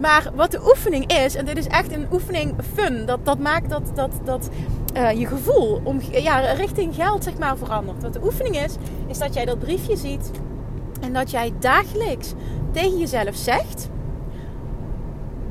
Maar 0.00 0.30
wat 0.34 0.50
de 0.50 0.60
oefening 0.68 1.12
is, 1.12 1.34
en 1.34 1.44
dit 1.44 1.56
is 1.56 1.66
echt 1.66 1.92
een 1.92 2.06
oefening 2.12 2.54
fun, 2.74 3.06
dat, 3.06 3.24
dat 3.24 3.38
maakt 3.38 3.70
dat, 3.70 3.82
dat, 3.94 4.10
dat 4.24 4.48
uh, 4.96 5.12
je 5.12 5.26
gevoel 5.26 5.80
om, 5.84 6.00
ja, 6.10 6.38
richting 6.38 6.94
geld 6.94 7.24
zeg 7.24 7.38
maar 7.38 7.56
verandert. 7.56 8.02
Wat 8.02 8.12
de 8.12 8.24
oefening 8.24 8.56
is, 8.56 8.74
is 9.06 9.18
dat 9.18 9.34
jij 9.34 9.44
dat 9.44 9.58
briefje 9.58 9.96
ziet 9.96 10.30
en 11.00 11.12
dat 11.12 11.30
jij 11.30 11.52
dagelijks 11.58 12.32
tegen 12.72 12.98
jezelf 12.98 13.36
zegt: 13.36 13.88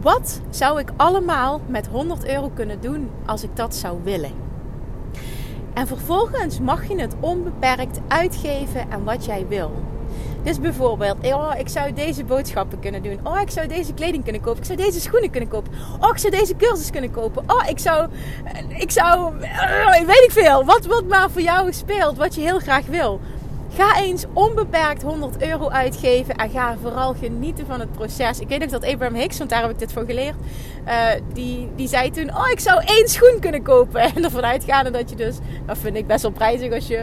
Wat 0.01 0.41
zou 0.49 0.79
ik 0.79 0.91
allemaal 0.95 1.61
met 1.67 1.87
100 1.87 2.27
euro 2.27 2.51
kunnen 2.53 2.81
doen 2.81 3.09
als 3.25 3.43
ik 3.43 3.55
dat 3.55 3.75
zou 3.75 3.99
willen? 4.03 4.48
En 5.73 5.87
vervolgens 5.87 6.59
mag 6.59 6.87
je 6.87 6.99
het 6.99 7.15
onbeperkt 7.19 7.99
uitgeven 8.07 8.85
aan 8.91 9.03
wat 9.03 9.25
jij 9.25 9.45
wil. 9.47 9.71
Dus 10.43 10.59
bijvoorbeeld, 10.59 11.17
oh, 11.21 11.51
ik 11.57 11.69
zou 11.69 11.93
deze 11.93 12.23
boodschappen 12.23 12.79
kunnen 12.79 13.03
doen. 13.03 13.19
Oh, 13.23 13.41
ik 13.41 13.49
zou 13.49 13.67
deze 13.67 13.93
kleding 13.93 14.23
kunnen 14.23 14.41
kopen. 14.41 14.59
Ik 14.59 14.65
zou 14.65 14.77
deze 14.77 14.99
schoenen 14.99 15.29
kunnen 15.29 15.49
kopen. 15.49 15.71
Oh, 15.99 16.09
ik 16.09 16.17
zou 16.17 16.35
deze 16.35 16.55
cursus 16.55 16.89
kunnen 16.89 17.11
kopen. 17.11 17.43
Oh, 17.47 17.69
ik 17.69 17.79
zou, 17.79 18.09
ik 18.77 18.91
zou, 18.91 19.33
uh, 19.41 19.99
weet 20.05 20.23
ik 20.23 20.31
veel. 20.31 20.65
Wat, 20.65 20.85
wat 20.85 21.03
maar 21.03 21.29
voor 21.29 21.41
jou 21.41 21.73
speelt, 21.73 22.17
wat 22.17 22.35
je 22.35 22.41
heel 22.41 22.59
graag 22.59 22.85
wil. 22.85 23.19
Ga 23.75 23.97
eens 24.01 24.25
onbeperkt 24.33 25.01
100 25.01 25.41
euro 25.41 25.69
uitgeven 25.69 26.35
en 26.35 26.49
ga 26.49 26.75
vooral 26.81 27.13
genieten 27.13 27.65
van 27.65 27.79
het 27.79 27.91
proces. 27.91 28.39
Ik 28.39 28.47
weet 28.47 28.59
nog 28.59 28.69
dat 28.69 28.85
Abraham 28.85 29.15
Hicks, 29.15 29.37
want 29.37 29.49
daar 29.49 29.61
heb 29.61 29.71
ik 29.71 29.79
dit 29.79 29.93
voor 29.93 30.05
geleerd, 30.05 30.35
uh, 30.87 31.07
die, 31.33 31.69
die 31.75 31.87
zei 31.87 32.09
toen: 32.09 32.29
Oh, 32.29 32.49
ik 32.51 32.59
zou 32.59 32.83
één 32.85 33.07
schoen 33.07 33.37
kunnen 33.39 33.63
kopen. 33.63 34.01
En 34.15 34.23
ervan 34.23 34.45
uitgaande 34.45 34.91
dat 34.91 35.09
je 35.09 35.15
dus, 35.15 35.37
dat 35.65 35.77
vind 35.77 35.95
ik 35.95 36.07
best 36.07 36.21
wel 36.21 36.31
prijzig 36.31 36.73
als 36.73 36.87
je 36.87 36.97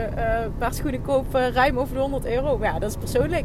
een 0.45 0.57
paar 0.59 0.75
schoenen 0.75 1.03
koopt 1.03 1.35
ruim 1.35 1.79
over 1.79 1.95
de 1.95 2.01
100 2.01 2.27
euro. 2.27 2.59
Maar 2.59 2.73
ja, 2.73 2.79
dat 2.79 2.91
is 2.91 2.97
persoonlijk. 2.97 3.45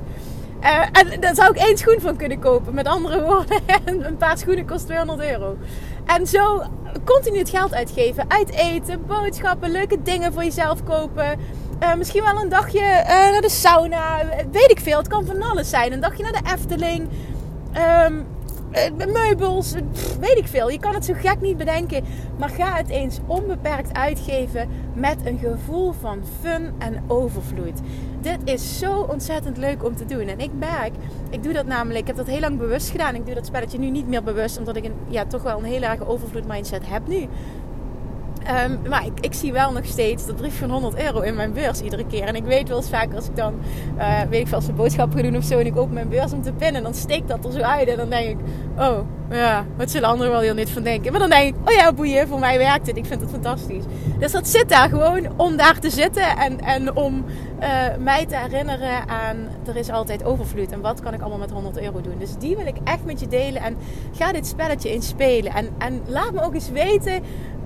en 0.91 1.19
daar 1.19 1.35
zou 1.35 1.51
ik 1.51 1.57
één 1.57 1.77
schoen 1.77 1.99
van 1.99 2.15
kunnen 2.15 2.39
kopen. 2.39 2.73
Met 2.73 2.87
andere 2.87 3.23
woorden, 3.23 3.59
een 4.07 4.17
paar 4.17 4.37
schoenen 4.37 4.65
kost 4.65 4.85
200 4.85 5.29
euro. 5.29 5.57
En 6.05 6.27
zo 6.27 6.63
continu 7.05 7.37
het 7.37 7.49
geld 7.49 7.73
uitgeven. 7.73 8.25
Uit 8.27 8.51
eten, 8.51 9.05
boodschappen, 9.05 9.71
leuke 9.71 10.01
dingen 10.01 10.33
voor 10.33 10.43
jezelf 10.43 10.83
kopen. 10.83 11.39
Uh, 11.83 11.95
misschien 11.95 12.23
wel 12.23 12.41
een 12.41 12.49
dagje 12.49 12.79
uh, 12.79 13.07
naar 13.07 13.41
de 13.41 13.49
sauna. 13.49 14.25
Weet 14.51 14.71
ik 14.71 14.79
veel. 14.79 14.97
Het 14.97 15.07
kan 15.07 15.25
van 15.25 15.41
alles 15.41 15.69
zijn. 15.69 15.93
Een 15.93 15.99
dagje 15.99 16.23
naar 16.23 16.43
de 16.43 16.49
Efteling. 16.53 17.09
Um, 18.07 18.25
meubels. 19.11 19.73
Pff, 19.91 20.17
weet 20.17 20.37
ik 20.37 20.47
veel. 20.47 20.69
Je 20.69 20.79
kan 20.79 20.93
het 20.93 21.05
zo 21.05 21.13
gek 21.17 21.41
niet 21.41 21.57
bedenken. 21.57 22.03
Maar 22.37 22.49
ga 22.49 22.75
het 22.75 22.89
eens 22.89 23.19
onbeperkt 23.25 23.97
uitgeven. 23.97 24.69
Met 24.93 25.17
een 25.25 25.39
gevoel 25.39 25.91
van 25.91 26.23
fun 26.41 26.73
en 26.77 27.03
overvloed. 27.07 27.79
Dit 28.21 28.39
is 28.43 28.79
zo 28.79 29.07
ontzettend 29.09 29.57
leuk 29.57 29.83
om 29.83 29.95
te 29.95 30.05
doen. 30.05 30.27
En 30.27 30.39
ik 30.39 30.51
merk, 30.59 30.93
ik 31.29 31.43
doe 31.43 31.53
dat 31.53 31.65
namelijk, 31.65 31.99
ik 31.99 32.07
heb 32.07 32.15
dat 32.15 32.27
heel 32.27 32.39
lang 32.39 32.57
bewust 32.57 32.89
gedaan. 32.89 33.15
Ik 33.15 33.25
doe 33.25 33.35
dat 33.35 33.45
spelletje 33.45 33.79
nu 33.79 33.89
niet 33.89 34.07
meer 34.07 34.23
bewust, 34.23 34.57
omdat 34.57 34.75
ik 34.75 34.85
een, 34.85 34.95
ja, 35.07 35.25
toch 35.25 35.43
wel 35.43 35.57
een 35.57 35.63
heel 35.63 35.81
erg 35.81 36.07
overvloed 36.07 36.47
mindset 36.47 36.83
heb 36.85 37.07
nu. 37.07 37.27
Um, 38.49 38.79
maar 38.89 39.05
ik, 39.05 39.19
ik, 39.19 39.33
zie 39.33 39.53
wel 39.53 39.71
nog 39.71 39.85
steeds 39.85 40.25
dat 40.25 40.35
briefje 40.35 40.59
van 40.59 40.69
100 40.69 41.01
euro 41.03 41.19
in 41.19 41.35
mijn 41.35 41.53
beurs 41.53 41.81
iedere 41.81 42.05
keer. 42.05 42.23
En 42.23 42.35
ik 42.35 42.43
weet 42.43 42.67
wel 42.67 42.77
eens 42.77 42.89
vaak 42.89 43.13
als 43.13 43.27
ik 43.27 43.35
dan, 43.35 43.53
uh, 43.97 44.21
weet 44.29 44.41
ik 44.41 44.47
veel, 44.47 44.57
als 44.57 44.67
een 44.67 44.75
boodschap 44.75 45.13
ga 45.15 45.21
doen 45.21 45.37
of 45.37 45.43
zo. 45.43 45.59
En 45.59 45.65
ik 45.65 45.77
open 45.77 45.93
mijn 45.93 46.09
beurs 46.09 46.31
om 46.31 46.41
te 46.41 46.53
pinnen. 46.53 46.83
Dan 46.83 46.93
steekt 46.93 47.27
dat 47.27 47.45
er 47.45 47.51
zo 47.51 47.59
uit. 47.59 47.87
En 47.87 47.97
dan 47.97 48.09
denk 48.09 48.29
ik, 48.29 48.37
oh 48.77 48.97
ja, 49.35 49.65
wat 49.77 49.91
zullen 49.91 50.09
anderen 50.09 50.31
wel 50.31 50.41
heel 50.41 50.53
niet 50.53 50.69
van 50.69 50.83
denken. 50.83 51.11
Maar 51.11 51.21
dan 51.21 51.29
denk 51.29 51.55
ik, 51.55 51.69
oh 51.69 51.73
ja, 51.73 51.93
boeien, 51.93 52.27
voor 52.27 52.39
mij 52.39 52.57
werkt 52.57 52.87
het. 52.87 52.97
Ik 52.97 53.05
vind 53.05 53.21
het 53.21 53.29
fantastisch. 53.29 53.83
Dus 54.19 54.31
dat 54.31 54.47
zit 54.47 54.69
daar 54.69 54.89
gewoon 54.89 55.27
om 55.37 55.57
daar 55.57 55.79
te 55.79 55.89
zitten. 55.89 56.37
En, 56.37 56.59
en 56.59 56.95
om 56.95 57.25
uh, 57.59 57.67
mij 57.99 58.25
te 58.25 58.35
herinneren 58.35 59.07
aan, 59.07 59.37
er 59.67 59.75
is 59.75 59.89
altijd 59.89 60.23
overvloed. 60.23 60.71
En 60.71 60.81
wat 60.81 61.01
kan 61.01 61.13
ik 61.13 61.21
allemaal 61.21 61.39
met 61.39 61.51
100 61.51 61.81
euro 61.81 62.01
doen. 62.01 62.17
Dus 62.17 62.35
die 62.39 62.55
wil 62.55 62.65
ik 62.65 62.77
echt 62.83 63.05
met 63.05 63.19
je 63.19 63.27
delen. 63.27 63.61
En 63.61 63.77
ga 64.11 64.31
dit 64.31 64.47
spelletje 64.47 64.89
eens 64.89 65.07
spelen. 65.07 65.53
En, 65.53 65.69
en 65.77 66.01
laat 66.07 66.33
me 66.33 66.41
ook 66.41 66.53
eens 66.53 66.69
weten 66.69 67.23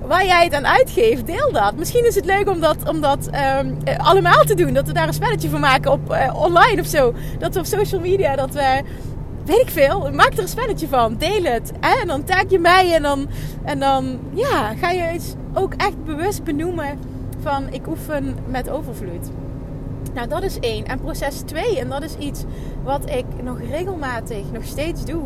waar 0.08 0.26
jij 0.26 0.44
het 0.44 0.54
aan 0.54 0.68
uitgeeft, 0.68 1.26
deel 1.26 1.52
dat. 1.52 1.76
Misschien 1.78 2.06
is 2.06 2.16
het 2.16 2.26
leuk 2.26 2.50
om 2.50 2.60
dat, 2.60 2.90
om 2.90 3.02
dat 3.02 3.30
um, 3.60 3.78
allemaal 3.98 4.44
te 4.44 4.56
doen. 4.56 4.74
Dat 4.74 4.88
we 4.88 4.94
daar 4.94 5.08
een 5.08 5.14
spelletje 5.14 5.50
van 5.50 5.60
maken 5.60 5.92
op 5.92 6.12
uh, 6.12 6.36
online 6.36 6.82
of 6.82 6.88
zo. 6.88 7.14
Dat 7.40 7.54
we 7.54 7.60
op 7.60 7.66
social 7.66 8.02
media, 8.02 8.36
dat 8.36 8.54
we... 8.54 8.82
Weet 9.46 9.62
ik 9.62 9.70
veel. 9.70 10.10
Maak 10.12 10.34
er 10.34 10.40
een 10.40 10.48
spelletje 10.48 10.88
van. 10.88 11.16
Deel 11.18 11.44
het. 11.44 11.72
En 11.80 12.08
dan 12.08 12.24
tag 12.24 12.44
je 12.50 12.60
mij. 12.60 12.94
En 12.94 13.02
dan, 13.02 13.28
en 13.64 13.80
dan 13.80 14.20
ja, 14.34 14.74
ga 14.76 14.90
je 14.90 15.02
het 15.02 15.36
ook 15.54 15.74
echt 15.74 16.04
bewust 16.04 16.44
benoemen 16.44 17.00
van 17.42 17.74
ik 17.74 17.88
oefen 17.88 18.36
met 18.48 18.70
overvloed. 18.70 19.30
Nou, 20.14 20.28
dat 20.28 20.44
is 20.44 20.60
één. 20.60 20.86
En 20.86 21.00
proces 21.00 21.40
twee. 21.46 21.80
En 21.80 21.90
dat 21.90 22.04
is 22.04 22.16
iets 22.16 22.44
wat 22.84 23.10
ik 23.10 23.26
nog 23.44 23.60
regelmatig 23.70 24.52
nog 24.52 24.64
steeds 24.64 25.06
doe. 25.06 25.24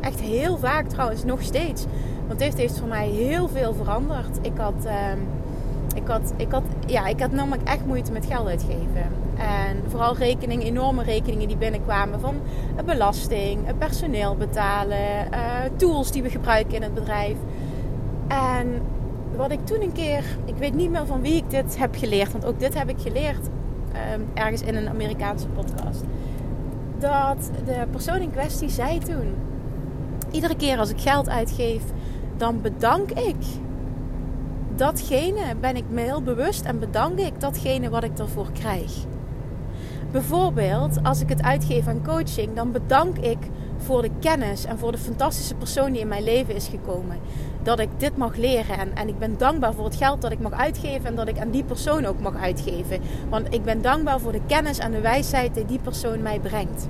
Echt 0.00 0.20
heel 0.20 0.58
vaak 0.58 0.88
trouwens, 0.88 1.24
nog 1.24 1.42
steeds. 1.42 1.84
Want 2.26 2.38
dit 2.38 2.54
heeft 2.54 2.78
voor 2.78 2.88
mij 2.88 3.08
heel 3.08 3.48
veel 3.48 3.74
veranderd. 3.74 4.38
Ik 4.42 4.56
had, 4.56 4.74
uh, 4.84 4.92
ik 5.94 6.06
had, 6.06 6.32
ik 6.36 6.50
had, 6.50 6.62
ja, 6.86 7.06
ik 7.06 7.20
had 7.20 7.32
namelijk 7.32 7.68
echt 7.68 7.86
moeite 7.86 8.12
met 8.12 8.26
geld 8.26 8.46
uitgeven. 8.46 9.22
En 9.36 9.82
vooral 9.88 10.16
rekeningen, 10.16 10.66
enorme 10.66 11.02
rekeningen 11.02 11.48
die 11.48 11.56
binnenkwamen 11.56 12.20
van 12.20 12.34
belasting, 12.84 13.78
personeel 13.78 14.36
betalen, 14.36 15.28
uh, 15.32 15.38
tools 15.76 16.10
die 16.10 16.22
we 16.22 16.30
gebruiken 16.30 16.74
in 16.74 16.82
het 16.82 16.94
bedrijf. 16.94 17.36
En 18.28 18.80
wat 19.36 19.50
ik 19.50 19.66
toen 19.66 19.82
een 19.82 19.92
keer, 19.92 20.24
ik 20.44 20.56
weet 20.56 20.74
niet 20.74 20.90
meer 20.90 21.06
van 21.06 21.20
wie 21.20 21.36
ik 21.36 21.50
dit 21.50 21.78
heb 21.78 21.94
geleerd, 21.96 22.32
want 22.32 22.44
ook 22.44 22.58
dit 22.60 22.78
heb 22.78 22.88
ik 22.88 22.98
geleerd 22.98 23.48
uh, 23.92 24.42
ergens 24.42 24.62
in 24.62 24.76
een 24.76 24.88
Amerikaanse 24.88 25.46
podcast. 25.46 26.04
Dat 26.98 27.50
de 27.64 27.86
persoon 27.90 28.20
in 28.20 28.30
kwestie 28.30 28.68
zei 28.68 28.98
toen: 28.98 29.34
iedere 30.30 30.56
keer 30.56 30.78
als 30.78 30.90
ik 30.90 31.00
geld 31.00 31.28
uitgeef, 31.28 31.82
dan 32.44 32.60
bedank 32.60 33.10
ik 33.10 33.36
datgene, 34.76 35.56
ben 35.60 35.76
ik 35.76 35.84
me 35.88 36.00
heel 36.00 36.22
bewust 36.22 36.64
en 36.64 36.78
bedank 36.78 37.18
ik 37.18 37.40
datgene 37.40 37.90
wat 37.90 38.04
ik 38.04 38.18
ervoor 38.18 38.52
krijg. 38.52 38.92
Bijvoorbeeld, 40.10 40.98
als 41.02 41.20
ik 41.20 41.28
het 41.28 41.42
uitgeef 41.42 41.86
aan 41.86 42.04
coaching, 42.04 42.54
dan 42.54 42.72
bedank 42.72 43.18
ik 43.18 43.38
voor 43.76 44.02
de 44.02 44.10
kennis 44.20 44.64
en 44.64 44.78
voor 44.78 44.92
de 44.92 44.98
fantastische 44.98 45.54
persoon 45.54 45.92
die 45.92 46.00
in 46.00 46.08
mijn 46.08 46.24
leven 46.24 46.54
is 46.54 46.68
gekomen. 46.68 47.18
Dat 47.62 47.78
ik 47.78 47.88
dit 47.96 48.16
mag 48.16 48.36
leren 48.36 48.78
en, 48.78 48.94
en 48.94 49.08
ik 49.08 49.18
ben 49.18 49.38
dankbaar 49.38 49.74
voor 49.74 49.84
het 49.84 49.96
geld 49.96 50.22
dat 50.22 50.32
ik 50.32 50.40
mag 50.40 50.52
uitgeven 50.52 51.06
en 51.06 51.14
dat 51.14 51.28
ik 51.28 51.38
aan 51.38 51.50
die 51.50 51.64
persoon 51.64 52.04
ook 52.04 52.20
mag 52.20 52.36
uitgeven. 52.36 53.00
Want 53.28 53.54
ik 53.54 53.64
ben 53.64 53.82
dankbaar 53.82 54.20
voor 54.20 54.32
de 54.32 54.46
kennis 54.46 54.78
en 54.78 54.90
de 54.90 55.00
wijsheid 55.00 55.54
die 55.54 55.64
die 55.64 55.80
persoon 55.80 56.22
mij 56.22 56.40
brengt. 56.40 56.88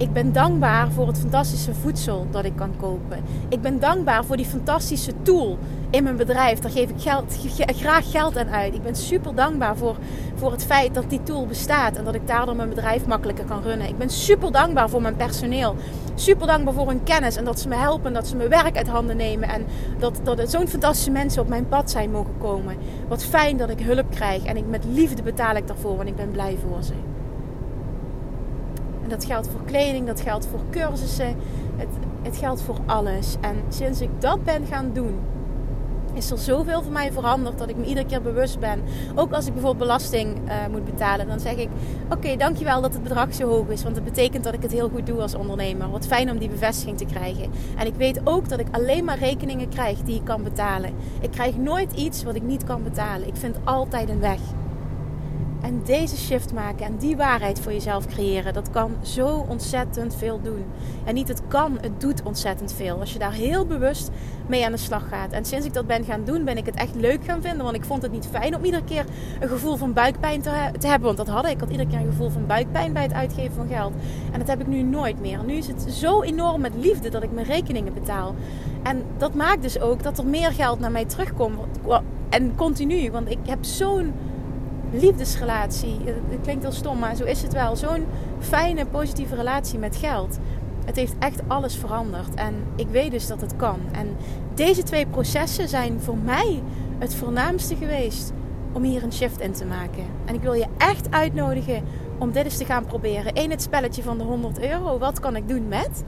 Ik 0.00 0.12
ben 0.12 0.32
dankbaar 0.32 0.90
voor 0.90 1.06
het 1.06 1.18
fantastische 1.18 1.74
voedsel 1.74 2.26
dat 2.30 2.44
ik 2.44 2.56
kan 2.56 2.76
kopen. 2.76 3.24
Ik 3.48 3.60
ben 3.60 3.80
dankbaar 3.80 4.24
voor 4.24 4.36
die 4.36 4.46
fantastische 4.46 5.12
tool 5.22 5.58
in 5.90 6.02
mijn 6.02 6.16
bedrijf. 6.16 6.58
Daar 6.58 6.70
geef 6.70 6.90
ik 6.90 7.00
geld, 7.00 7.38
graag 7.66 8.10
geld 8.10 8.36
aan 8.36 8.48
uit. 8.48 8.74
Ik 8.74 8.82
ben 8.82 8.96
super 8.96 9.34
dankbaar 9.34 9.76
voor, 9.76 9.96
voor 10.34 10.52
het 10.52 10.64
feit 10.64 10.94
dat 10.94 11.10
die 11.10 11.22
tool 11.22 11.46
bestaat 11.46 11.96
en 11.96 12.04
dat 12.04 12.14
ik 12.14 12.26
daardoor 12.26 12.56
mijn 12.56 12.68
bedrijf 12.68 13.06
makkelijker 13.06 13.44
kan 13.44 13.62
runnen. 13.62 13.88
Ik 13.88 13.98
ben 13.98 14.10
super 14.10 14.52
dankbaar 14.52 14.88
voor 14.88 15.02
mijn 15.02 15.16
personeel. 15.16 15.76
Super 16.14 16.46
dankbaar 16.46 16.74
voor 16.74 16.88
hun 16.88 17.02
kennis 17.02 17.36
en 17.36 17.44
dat 17.44 17.60
ze 17.60 17.68
me 17.68 17.76
helpen, 17.76 18.12
dat 18.12 18.26
ze 18.26 18.36
mijn 18.36 18.48
werk 18.48 18.76
uit 18.76 18.88
handen 18.88 19.16
nemen 19.16 19.48
en 19.48 19.64
dat, 19.98 20.20
dat 20.22 20.50
zo'n 20.50 20.68
fantastische 20.68 21.10
mensen 21.10 21.42
op 21.42 21.48
mijn 21.48 21.68
pad 21.68 21.90
zijn 21.90 22.10
mogen 22.10 22.38
komen. 22.38 22.76
Wat 23.08 23.24
fijn 23.24 23.56
dat 23.56 23.70
ik 23.70 23.80
hulp 23.80 24.10
krijg 24.10 24.44
en 24.44 24.56
ik 24.56 24.66
met 24.66 24.84
liefde 24.84 25.22
betaal 25.22 25.56
ik 25.56 25.66
daarvoor, 25.66 25.96
want 25.96 26.08
ik 26.08 26.16
ben 26.16 26.30
blij 26.30 26.58
voor 26.68 26.82
ze 26.82 27.09
dat 29.10 29.24
geldt 29.24 29.48
voor 29.48 29.64
kleding, 29.64 30.06
dat 30.06 30.20
geldt 30.20 30.46
voor 30.46 30.60
cursussen. 30.70 31.36
Het, 31.76 31.88
het 32.22 32.36
geldt 32.36 32.62
voor 32.62 32.78
alles. 32.86 33.36
En 33.40 33.56
sinds 33.68 34.00
ik 34.00 34.10
dat 34.18 34.44
ben 34.44 34.66
gaan 34.66 34.92
doen, 34.92 35.18
is 36.14 36.30
er 36.30 36.38
zoveel 36.38 36.82
voor 36.82 36.92
mij 36.92 37.12
veranderd 37.12 37.58
dat 37.58 37.68
ik 37.68 37.76
me 37.76 37.84
iedere 37.84 38.06
keer 38.06 38.22
bewust 38.22 38.58
ben. 38.58 38.82
Ook 39.14 39.32
als 39.32 39.46
ik 39.46 39.52
bijvoorbeeld 39.52 39.88
belasting 39.88 40.36
uh, 40.36 40.54
moet 40.70 40.84
betalen, 40.84 41.26
dan 41.26 41.40
zeg 41.40 41.54
ik: 41.56 41.68
Oké, 42.10 42.36
dankjewel 42.36 42.80
dat 42.80 42.92
het 42.92 43.02
bedrag 43.02 43.34
zo 43.34 43.48
hoog 43.48 43.68
is. 43.68 43.82
Want 43.82 43.94
dat 43.94 44.04
betekent 44.04 44.44
dat 44.44 44.54
ik 44.54 44.62
het 44.62 44.72
heel 44.72 44.88
goed 44.88 45.06
doe 45.06 45.20
als 45.20 45.34
ondernemer. 45.34 45.90
Wat 45.90 46.06
fijn 46.06 46.30
om 46.30 46.38
die 46.38 46.48
bevestiging 46.48 46.98
te 46.98 47.04
krijgen. 47.04 47.50
En 47.76 47.86
ik 47.86 47.94
weet 47.94 48.20
ook 48.24 48.48
dat 48.48 48.60
ik 48.60 48.66
alleen 48.70 49.04
maar 49.04 49.18
rekeningen 49.18 49.68
krijg 49.68 50.02
die 50.02 50.14
ik 50.14 50.24
kan 50.24 50.42
betalen. 50.42 50.94
Ik 51.20 51.30
krijg 51.30 51.56
nooit 51.56 51.92
iets 51.92 52.22
wat 52.22 52.34
ik 52.34 52.42
niet 52.42 52.64
kan 52.64 52.82
betalen. 52.82 53.28
Ik 53.28 53.36
vind 53.36 53.56
altijd 53.64 54.08
een 54.08 54.20
weg. 54.20 54.40
En 55.62 55.82
deze 55.84 56.16
shift 56.16 56.52
maken 56.52 56.86
en 56.86 56.96
die 56.96 57.16
waarheid 57.16 57.60
voor 57.60 57.72
jezelf 57.72 58.06
creëren, 58.06 58.52
dat 58.52 58.70
kan 58.70 58.92
zo 59.02 59.46
ontzettend 59.48 60.14
veel 60.14 60.40
doen. 60.42 60.64
En 61.04 61.14
niet 61.14 61.28
het 61.28 61.42
kan, 61.48 61.78
het 61.80 62.00
doet 62.00 62.22
ontzettend 62.22 62.72
veel. 62.72 63.00
Als 63.00 63.12
je 63.12 63.18
daar 63.18 63.32
heel 63.32 63.66
bewust 63.66 64.10
mee 64.46 64.64
aan 64.64 64.72
de 64.72 64.78
slag 64.78 65.08
gaat. 65.08 65.32
En 65.32 65.44
sinds 65.44 65.66
ik 65.66 65.72
dat 65.72 65.86
ben 65.86 66.04
gaan 66.04 66.24
doen, 66.24 66.44
ben 66.44 66.56
ik 66.56 66.66
het 66.66 66.74
echt 66.74 66.94
leuk 66.94 67.24
gaan 67.24 67.42
vinden. 67.42 67.64
Want 67.64 67.76
ik 67.76 67.84
vond 67.84 68.02
het 68.02 68.12
niet 68.12 68.28
fijn 68.30 68.56
om 68.56 68.64
iedere 68.64 68.84
keer 68.84 69.04
een 69.40 69.48
gevoel 69.48 69.76
van 69.76 69.92
buikpijn 69.92 70.40
te, 70.40 70.50
te 70.78 70.86
hebben. 70.86 71.06
Want 71.06 71.16
dat 71.16 71.28
had 71.28 71.44
ik. 71.44 71.50
Ik 71.50 71.60
had 71.60 71.70
iedere 71.70 71.88
keer 71.88 71.98
een 71.98 72.06
gevoel 72.06 72.30
van 72.30 72.46
buikpijn 72.46 72.92
bij 72.92 73.02
het 73.02 73.12
uitgeven 73.12 73.54
van 73.54 73.68
geld. 73.68 73.92
En 74.32 74.38
dat 74.38 74.48
heb 74.48 74.60
ik 74.60 74.66
nu 74.66 74.82
nooit 74.82 75.20
meer. 75.20 75.44
Nu 75.44 75.54
is 75.54 75.66
het 75.66 75.86
zo 75.88 76.22
enorm 76.22 76.60
met 76.60 76.72
liefde 76.74 77.08
dat 77.08 77.22
ik 77.22 77.32
mijn 77.32 77.46
rekeningen 77.46 77.94
betaal. 77.94 78.34
En 78.82 79.02
dat 79.18 79.34
maakt 79.34 79.62
dus 79.62 79.80
ook 79.80 80.02
dat 80.02 80.18
er 80.18 80.26
meer 80.26 80.52
geld 80.52 80.80
naar 80.80 80.90
mij 80.90 81.04
terugkomt. 81.04 81.58
En 82.28 82.54
continu. 82.56 83.10
Want 83.10 83.30
ik 83.30 83.38
heb 83.46 83.64
zo'n 83.64 84.12
liefdesrelatie. 84.92 85.96
Het 86.04 86.40
klinkt 86.42 86.62
heel 86.62 86.72
stom, 86.72 86.98
maar 86.98 87.16
zo 87.16 87.24
is 87.24 87.42
het 87.42 87.52
wel. 87.52 87.76
Zo'n 87.76 88.06
fijne, 88.38 88.86
positieve 88.86 89.34
relatie 89.34 89.78
met 89.78 89.96
geld. 89.96 90.38
Het 90.84 90.96
heeft 90.96 91.14
echt 91.18 91.40
alles 91.46 91.76
veranderd. 91.76 92.34
En 92.34 92.54
ik 92.76 92.88
weet 92.88 93.10
dus 93.10 93.26
dat 93.26 93.40
het 93.40 93.56
kan. 93.56 93.80
En 93.92 94.16
deze 94.54 94.82
twee 94.82 95.06
processen 95.06 95.68
zijn 95.68 96.00
voor 96.00 96.18
mij 96.18 96.62
het 96.98 97.14
voornaamste 97.14 97.76
geweest 97.76 98.32
om 98.72 98.82
hier 98.82 99.02
een 99.02 99.12
shift 99.12 99.40
in 99.40 99.52
te 99.52 99.64
maken. 99.64 100.04
En 100.24 100.34
ik 100.34 100.42
wil 100.42 100.52
je 100.52 100.66
echt 100.78 101.10
uitnodigen 101.10 101.82
om 102.18 102.32
dit 102.32 102.44
eens 102.44 102.56
te 102.56 102.64
gaan 102.64 102.84
proberen. 102.84 103.38
Eén, 103.38 103.50
het 103.50 103.62
spelletje 103.62 104.02
van 104.02 104.18
de 104.18 104.24
100 104.24 104.60
euro. 104.60 104.98
Wat 104.98 105.20
kan 105.20 105.36
ik 105.36 105.48
doen 105.48 105.68
met? 105.68 106.04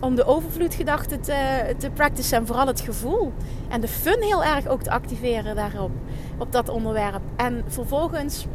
Om 0.00 0.14
de 0.14 0.24
overvloedgedachte 0.24 1.20
te, 1.20 1.74
te 1.78 1.90
en 2.32 2.46
vooral 2.46 2.66
het 2.66 2.80
gevoel. 2.80 3.32
En 3.68 3.80
de 3.80 3.88
fun 3.88 4.22
heel 4.22 4.44
erg 4.44 4.66
ook 4.66 4.82
te 4.82 4.90
activeren 4.90 5.56
daarop 5.56 5.90
op 6.38 6.52
dat 6.52 6.68
onderwerp. 6.68 7.22
En 7.36 7.64
vervolgens 7.66 8.46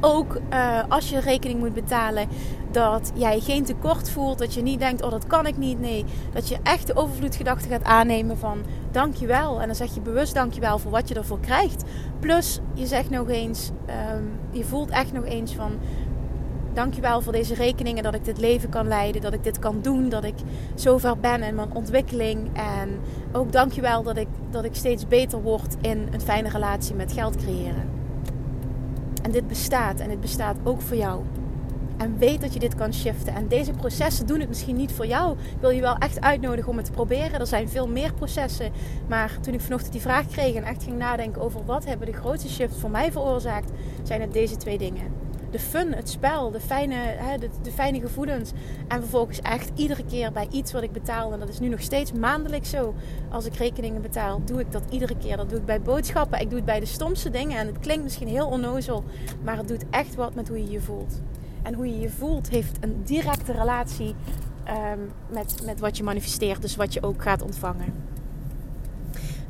ook 0.00 0.40
uh, 0.52 0.82
als 0.88 1.10
je 1.10 1.20
rekening 1.20 1.58
moet 1.58 1.74
betalen, 1.74 2.28
dat 2.70 3.12
jij 3.14 3.40
geen 3.40 3.64
tekort 3.64 4.10
voelt. 4.10 4.38
Dat 4.38 4.54
je 4.54 4.62
niet 4.62 4.78
denkt, 4.78 5.02
oh 5.02 5.10
dat 5.10 5.26
kan 5.26 5.46
ik 5.46 5.56
niet. 5.56 5.80
Nee, 5.80 6.04
dat 6.32 6.48
je 6.48 6.56
echt 6.62 6.86
de 6.86 6.96
overvloedgedachte 6.96 7.68
gaat 7.68 7.84
aannemen 7.84 8.38
van 8.38 8.58
dankjewel. 8.90 9.60
En 9.60 9.66
dan 9.66 9.76
zeg 9.76 9.94
je 9.94 10.00
bewust 10.00 10.34
dankjewel 10.34 10.78
voor 10.78 10.90
wat 10.90 11.08
je 11.08 11.14
ervoor 11.14 11.40
krijgt. 11.40 11.84
Plus, 12.18 12.60
je 12.74 12.86
zegt 12.86 13.10
nog 13.10 13.28
eens, 13.28 13.70
um, 14.14 14.30
je 14.50 14.64
voelt 14.64 14.90
echt 14.90 15.12
nog 15.12 15.24
eens 15.24 15.54
van 15.54 15.78
dankjewel 16.72 17.20
voor 17.20 17.32
deze 17.32 17.54
rekeningen. 17.54 18.02
Dat 18.02 18.14
ik 18.14 18.24
dit 18.24 18.38
leven 18.38 18.68
kan 18.68 18.88
leiden. 18.88 19.20
Dat 19.20 19.32
ik 19.32 19.44
dit 19.44 19.58
kan 19.58 19.80
doen. 19.82 20.08
Dat 20.08 20.24
ik 20.24 20.34
zover 20.74 21.18
ben 21.18 21.42
in 21.42 21.54
mijn 21.54 21.74
ontwikkeling. 21.74 22.50
En 22.52 23.00
ook 23.32 23.52
dankjewel 23.52 24.02
dat 24.02 24.16
ik, 24.16 24.28
dat 24.50 24.64
ik 24.64 24.74
steeds 24.74 25.08
beter 25.08 25.42
word 25.42 25.76
in 25.80 26.08
een 26.10 26.20
fijne 26.20 26.48
relatie 26.48 26.94
met 26.94 27.12
geld 27.12 27.36
creëren. 27.36 27.88
En 29.22 29.30
dit 29.30 29.48
bestaat. 29.48 30.00
En 30.00 30.08
dit 30.08 30.20
bestaat 30.20 30.56
ook 30.62 30.80
voor 30.80 30.96
jou. 30.96 31.22
En 32.00 32.18
weet 32.18 32.40
dat 32.40 32.52
je 32.52 32.58
dit 32.58 32.74
kan 32.74 32.94
shiften. 32.94 33.34
En 33.34 33.48
deze 33.48 33.72
processen 33.72 34.26
doen 34.26 34.40
het 34.40 34.48
misschien 34.48 34.76
niet 34.76 34.92
voor 34.92 35.06
jou. 35.06 35.32
Ik 35.32 35.60
wil 35.60 35.70
je 35.70 35.80
wel 35.80 35.96
echt 35.96 36.20
uitnodigen 36.20 36.70
om 36.70 36.76
het 36.76 36.86
te 36.86 36.92
proberen. 36.92 37.40
Er 37.40 37.46
zijn 37.46 37.68
veel 37.68 37.88
meer 37.88 38.14
processen. 38.14 38.72
Maar 39.08 39.38
toen 39.40 39.54
ik 39.54 39.60
vanochtend 39.60 39.92
die 39.92 40.00
vraag 40.00 40.26
kreeg 40.26 40.54
en 40.54 40.64
echt 40.64 40.82
ging 40.82 40.98
nadenken 40.98 41.42
over 41.42 41.64
wat 41.64 41.84
hebben 41.84 42.06
de 42.06 42.12
grootste 42.12 42.48
shift 42.48 42.76
voor 42.76 42.90
mij 42.90 43.12
veroorzaakt, 43.12 43.70
zijn 44.02 44.20
het 44.20 44.32
deze 44.32 44.56
twee 44.56 44.78
dingen. 44.78 45.29
De 45.50 45.58
fun, 45.58 45.92
het 45.92 46.10
spel, 46.10 46.50
de 46.50 46.60
fijne, 46.60 46.94
hè, 46.94 47.38
de, 47.38 47.70
fijne 47.74 48.00
gevoelens. 48.00 48.52
En 48.88 49.00
vervolgens 49.00 49.40
echt 49.40 49.70
iedere 49.74 50.04
keer 50.04 50.32
bij 50.32 50.48
iets 50.50 50.72
wat 50.72 50.82
ik 50.82 50.92
betaal. 50.92 51.32
En 51.32 51.38
dat 51.38 51.48
is 51.48 51.58
nu 51.58 51.68
nog 51.68 51.80
steeds 51.80 52.12
maandelijks 52.12 52.70
zo. 52.70 52.94
Als 53.30 53.44
ik 53.44 53.54
rekeningen 53.54 54.02
betaal, 54.02 54.42
doe 54.44 54.60
ik 54.60 54.72
dat 54.72 54.82
iedere 54.90 55.16
keer. 55.16 55.36
Dat 55.36 55.48
doe 55.48 55.58
ik 55.58 55.64
bij 55.64 55.80
boodschappen. 55.80 56.40
Ik 56.40 56.48
doe 56.48 56.56
het 56.56 56.66
bij 56.66 56.80
de 56.80 56.86
stomste 56.86 57.30
dingen. 57.30 57.58
En 57.58 57.66
het 57.66 57.78
klinkt 57.78 58.02
misschien 58.02 58.28
heel 58.28 58.46
onnozel. 58.46 59.04
Maar 59.42 59.56
het 59.56 59.68
doet 59.68 59.84
echt 59.90 60.14
wat 60.14 60.34
met 60.34 60.48
hoe 60.48 60.58
je 60.58 60.70
je 60.70 60.80
voelt. 60.80 61.20
En 61.62 61.74
hoe 61.74 61.86
je 61.86 62.00
je 62.00 62.10
voelt 62.10 62.48
heeft 62.48 62.76
een 62.80 63.02
directe 63.04 63.52
relatie 63.52 64.14
um, 64.68 65.10
met, 65.28 65.62
met 65.64 65.80
wat 65.80 65.96
je 65.96 66.02
manifesteert. 66.02 66.62
Dus 66.62 66.76
wat 66.76 66.92
je 66.92 67.02
ook 67.02 67.22
gaat 67.22 67.42
ontvangen. 67.42 67.94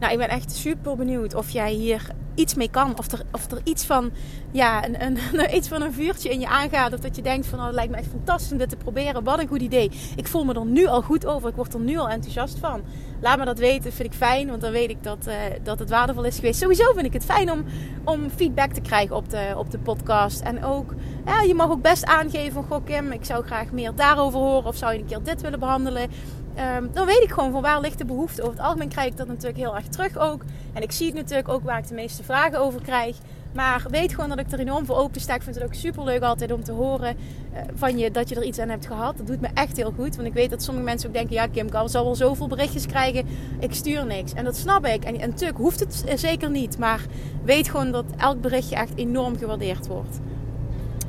Nou, 0.00 0.12
ik 0.12 0.19
ben 0.19 0.28
echt 0.28 0.52
super 0.52 0.97
benieuwd 0.97 1.35
of 1.35 1.50
jij 1.50 1.73
hier 1.73 2.11
iets 2.35 2.54
mee 2.54 2.71
kan. 2.71 2.99
Of 2.99 3.12
er, 3.12 3.23
of 3.33 3.50
er 3.50 3.61
iets 3.64 3.85
van, 3.85 4.11
ja, 4.50 4.85
een, 4.85 5.02
een, 5.02 5.19
iets 5.57 5.69
van 5.69 5.83
een 5.83 5.92
vuurtje 5.92 6.28
in 6.28 6.40
je 6.40 6.49
aangaat. 6.49 6.92
Of 6.92 7.00
dat 7.00 7.16
je 7.16 7.23
denkt 7.23 7.47
van, 7.47 7.59
oh, 7.59 7.64
het 7.64 7.75
lijkt 7.75 7.90
me 7.90 7.97
echt 7.97 8.09
fantastisch 8.11 8.52
om 8.52 8.59
dit 8.59 8.69
te 8.69 8.76
proberen. 8.76 9.25
Wat 9.25 9.38
een 9.38 9.49
goed 9.49 9.61
idee. 9.61 9.90
Ik 10.16 10.26
voel 10.26 10.45
me 10.45 10.54
er 10.54 10.66
nu 10.66 10.87
al 10.87 11.02
goed 11.02 11.26
over. 11.26 11.49
Ik 11.49 11.54
word 11.54 11.75
er 11.75 11.80
nu 11.80 11.99
al 11.99 12.09
enthousiast 12.09 12.59
van. 12.59 12.83
Laat 13.21 13.38
me 13.38 13.45
dat 13.45 13.59
weten, 13.59 13.92
vind 13.92 14.12
ik 14.12 14.19
fijn. 14.19 14.49
Want 14.49 14.61
dan 14.61 14.73
weet 14.73 14.90
ik 14.90 15.02
dat, 15.02 15.26
uh, 15.28 15.35
dat 15.62 15.78
het 15.78 15.90
waardevol 15.90 16.25
is 16.25 16.37
geweest. 16.37 16.61
Sowieso 16.61 16.92
vind 16.92 17.07
ik 17.07 17.12
het 17.12 17.25
fijn 17.25 17.50
om, 17.50 17.64
om 18.04 18.30
feedback 18.30 18.73
te 18.73 18.80
krijgen 18.80 19.16
op 19.16 19.30
de, 19.30 19.54
op 19.57 19.71
de 19.71 19.78
podcast. 19.78 20.40
En 20.40 20.64
ook, 20.64 20.95
ja, 21.26 21.40
je 21.42 21.54
mag 21.54 21.71
ook 21.71 21.83
best 21.83 22.04
aangeven 22.04 22.52
van, 22.52 22.64
goh 22.64 22.85
Kim, 22.85 23.12
ik 23.12 23.25
zou 23.25 23.45
graag 23.45 23.73
meer 23.73 23.95
daarover 23.95 24.38
horen. 24.38 24.66
Of 24.66 24.76
zou 24.76 24.92
je 24.92 24.99
een 24.99 25.07
keer 25.07 25.23
dit 25.23 25.40
willen 25.40 25.59
behandelen. 25.59 26.11
Um, 26.60 26.90
dan 26.92 27.06
weet 27.06 27.22
ik 27.22 27.30
gewoon 27.30 27.52
van 27.52 27.62
waar 27.62 27.80
ligt 27.80 27.98
de 27.98 28.04
behoefte. 28.04 28.42
Over 28.42 28.54
het 28.54 28.62
algemeen 28.62 28.88
krijg 28.88 29.10
ik 29.10 29.16
dat 29.16 29.26
natuurlijk 29.26 29.56
heel 29.56 29.76
erg 29.76 29.86
terug 29.86 30.18
ook. 30.18 30.42
En 30.72 30.82
ik 30.82 30.92
zie 30.92 31.06
het 31.06 31.14
natuurlijk 31.14 31.48
ook 31.48 31.62
waar 31.62 31.78
ik 31.78 31.88
de 31.88 31.94
meeste 31.94 32.22
vragen 32.22 32.58
over 32.58 32.82
krijg. 32.82 33.16
Maar 33.52 33.86
weet 33.90 34.14
gewoon 34.14 34.28
dat 34.28 34.38
ik 34.38 34.52
er 34.52 34.58
enorm 34.58 34.86
voor 34.86 34.96
open 34.96 35.20
sta. 35.20 35.34
Ik 35.34 35.42
vind 35.42 35.54
het 35.54 35.64
ook 35.64 35.74
super 35.74 36.04
leuk 36.04 36.22
altijd 36.22 36.52
om 36.52 36.64
te 36.64 36.72
horen 36.72 37.16
uh, 37.52 37.58
van 37.74 37.98
je 37.98 38.10
dat 38.10 38.28
je 38.28 38.34
er 38.34 38.42
iets 38.42 38.58
aan 38.58 38.68
hebt 38.68 38.86
gehad. 38.86 39.16
Dat 39.16 39.26
doet 39.26 39.40
me 39.40 39.48
echt 39.54 39.76
heel 39.76 39.92
goed. 39.96 40.16
Want 40.16 40.28
ik 40.28 40.34
weet 40.34 40.50
dat 40.50 40.62
sommige 40.62 40.86
mensen 40.86 41.08
ook 41.08 41.14
denken: 41.14 41.34
ja, 41.34 41.46
Kim 41.46 41.66
ik 41.66 41.72
zal 41.84 42.04
wel 42.04 42.14
zoveel 42.14 42.48
berichtjes 42.48 42.86
krijgen. 42.86 43.26
Ik 43.58 43.74
stuur 43.74 44.06
niks. 44.06 44.32
En 44.32 44.44
dat 44.44 44.56
snap 44.56 44.86
ik. 44.86 45.04
En, 45.04 45.20
en 45.20 45.28
natuurlijk 45.28 45.58
hoeft 45.58 45.80
het 45.80 46.04
zeker 46.14 46.50
niet. 46.50 46.78
Maar 46.78 47.00
weet 47.44 47.68
gewoon 47.68 47.90
dat 47.90 48.04
elk 48.16 48.40
berichtje 48.40 48.76
echt 48.76 48.92
enorm 48.96 49.38
gewaardeerd 49.38 49.86
wordt. 49.86 50.18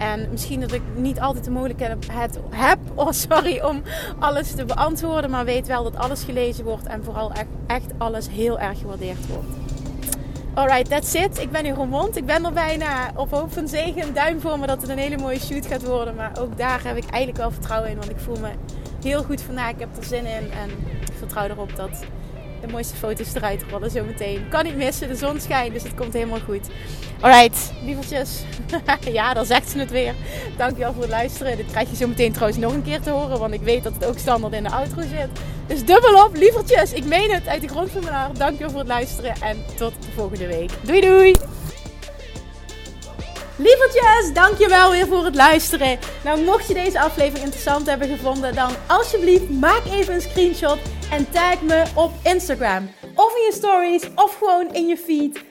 En 0.02 0.28
misschien 0.32 0.60
dat 0.60 0.72
ik 0.72 0.82
niet 0.96 1.20
altijd 1.20 1.44
de 1.44 1.52
mogelijkheid 1.52 2.40
heb 2.50 2.80
oh 2.96 3.12
sorry, 3.12 3.60
om 3.60 3.82
alles 4.20 4.52
te 4.52 4.66
beantwoorden. 4.66 5.30
Maar 5.30 5.46
weet 5.46 5.68
wel 5.68 5.84
dat 5.84 5.96
alles 5.96 6.24
gelezen 6.24 6.64
wordt 6.64 6.86
en 6.86 7.04
vooral 7.04 7.32
echt, 7.32 7.48
echt 7.68 7.92
alles 7.98 8.30
heel 8.30 8.60
erg 8.60 8.80
gewaardeerd 8.80 9.28
wordt. 9.28 9.48
Alright, 10.54 10.90
that's 10.90 11.14
it. 11.14 11.40
Ik 11.40 11.52
ben 11.52 11.64
hier 11.64 11.74
rond. 11.74 12.18
Ik 12.18 12.26
ben 12.26 12.46
er 12.46 12.54
bijna 12.54 13.12
op 13.16 13.32
hoop 13.32 13.54
van 13.54 13.68
zegen. 13.68 14.14
Duim 14.14 14.42
voor 14.42 14.60
me 14.60 14.68
dat 14.68 14.82
het 14.82 14.90
een 14.90 14.98
hele 14.98 15.18
mooie 15.18 15.40
shoot 15.40 15.66
gaat 15.66 15.84
worden. 15.84 16.16
Maar 16.16 16.32
ook 16.40 16.58
daar 16.58 16.84
heb 16.84 16.98
ik 16.98 17.10
eigenlijk 17.10 17.38
wel 17.38 17.52
vertrouwen 17.52 17.90
in. 17.90 17.98
Want 17.98 18.10
ik 18.10 18.20
voel 18.20 18.40
me 18.40 18.50
heel 19.04 19.24
goed 19.24 19.42
vandaag. 19.42 19.72
Ik 19.72 19.80
heb 19.80 19.98
er 19.98 20.04
zin 20.04 20.26
in. 20.26 20.52
En 20.52 20.70
ik 21.02 21.14
vertrouw 21.18 21.48
erop 21.48 21.76
dat 21.76 22.04
de 22.62 22.68
mooiste 22.68 22.96
foto's 22.96 23.34
eruit 23.34 23.64
rollen 23.70 23.92
zo 23.92 24.04
meteen. 24.04 24.50
Kan 24.50 24.64
niet 24.64 24.76
missen, 24.76 25.08
de 25.08 25.16
zon 25.16 25.40
schijnt, 25.40 25.74
dus 25.74 25.84
het 25.84 25.96
komt 25.96 26.14
helemaal 26.14 26.40
goed. 26.40 26.70
Alright, 27.22 27.72
lievertjes. 27.86 28.42
ja, 29.12 29.34
dan 29.34 29.46
zegt 29.46 29.70
ze 29.70 29.80
het 29.80 29.92
weer. 29.92 30.14
Dankjewel 30.58 30.94
voor 30.94 31.02
het 31.02 31.12
luisteren. 31.12 31.58
Dit 31.58 31.66
krijg 31.72 31.90
je 31.90 31.96
zo 31.96 32.08
meteen 32.08 32.32
trouwens 32.32 32.60
nog 32.60 32.74
een 32.74 32.84
keer 32.84 33.02
te 33.02 33.10
horen, 33.10 33.40
want 33.40 33.54
ik 33.54 33.62
weet 33.62 33.84
dat 33.84 33.94
het 33.94 34.06
ook 34.06 34.18
standaard 34.18 34.54
in 34.54 34.64
de 34.64 34.70
outro 34.72 35.02
zit. 35.02 35.30
Dus 35.68 35.86
dubbel 35.86 36.26
op, 36.26 36.36
lievertjes. 36.36 36.94
Ik 36.94 37.06
meen 37.06 37.32
het 37.32 37.48
uit 37.48 37.62
de 37.62 37.68
grond 37.68 37.92
van 37.92 38.04
mijn 38.04 38.16
hart. 38.16 38.38
Dankjewel 38.38 38.70
voor 38.70 38.80
het 38.80 38.88
luisteren 38.88 39.34
en 39.42 39.66
tot 39.78 39.94
de 40.00 40.12
volgende 40.16 40.48
week. 40.48 40.72
Doei 40.82 41.02
doei! 41.02 41.36
Lievertjes, 43.56 44.34
dankjewel 44.34 44.92
weer 44.92 45.08
voor 45.08 45.26
het 45.26 45.36
luisteren. 45.36 46.00
Nou, 46.24 46.44
mocht 46.44 46.68
je 46.68 46.74
deze 46.74 47.00
aflevering 47.00 47.44
interessant 47.44 47.86
hebben 47.86 48.08
gevonden, 48.08 48.56
dan 48.56 48.72
alsjeblieft 48.88 49.50
maak 49.50 49.82
even 49.86 50.14
een 50.14 50.22
screenshot 50.22 50.78
en 51.12 51.32
tag 51.32 51.62
me 51.62 51.84
op 51.94 52.12
Instagram. 52.24 52.90
Of 53.16 53.36
in 53.36 53.42
je 53.42 53.52
stories, 53.54 54.04
of 54.16 54.38
gewoon 54.38 54.74
in 54.74 54.88
je 54.88 54.98
feed. 54.98 55.51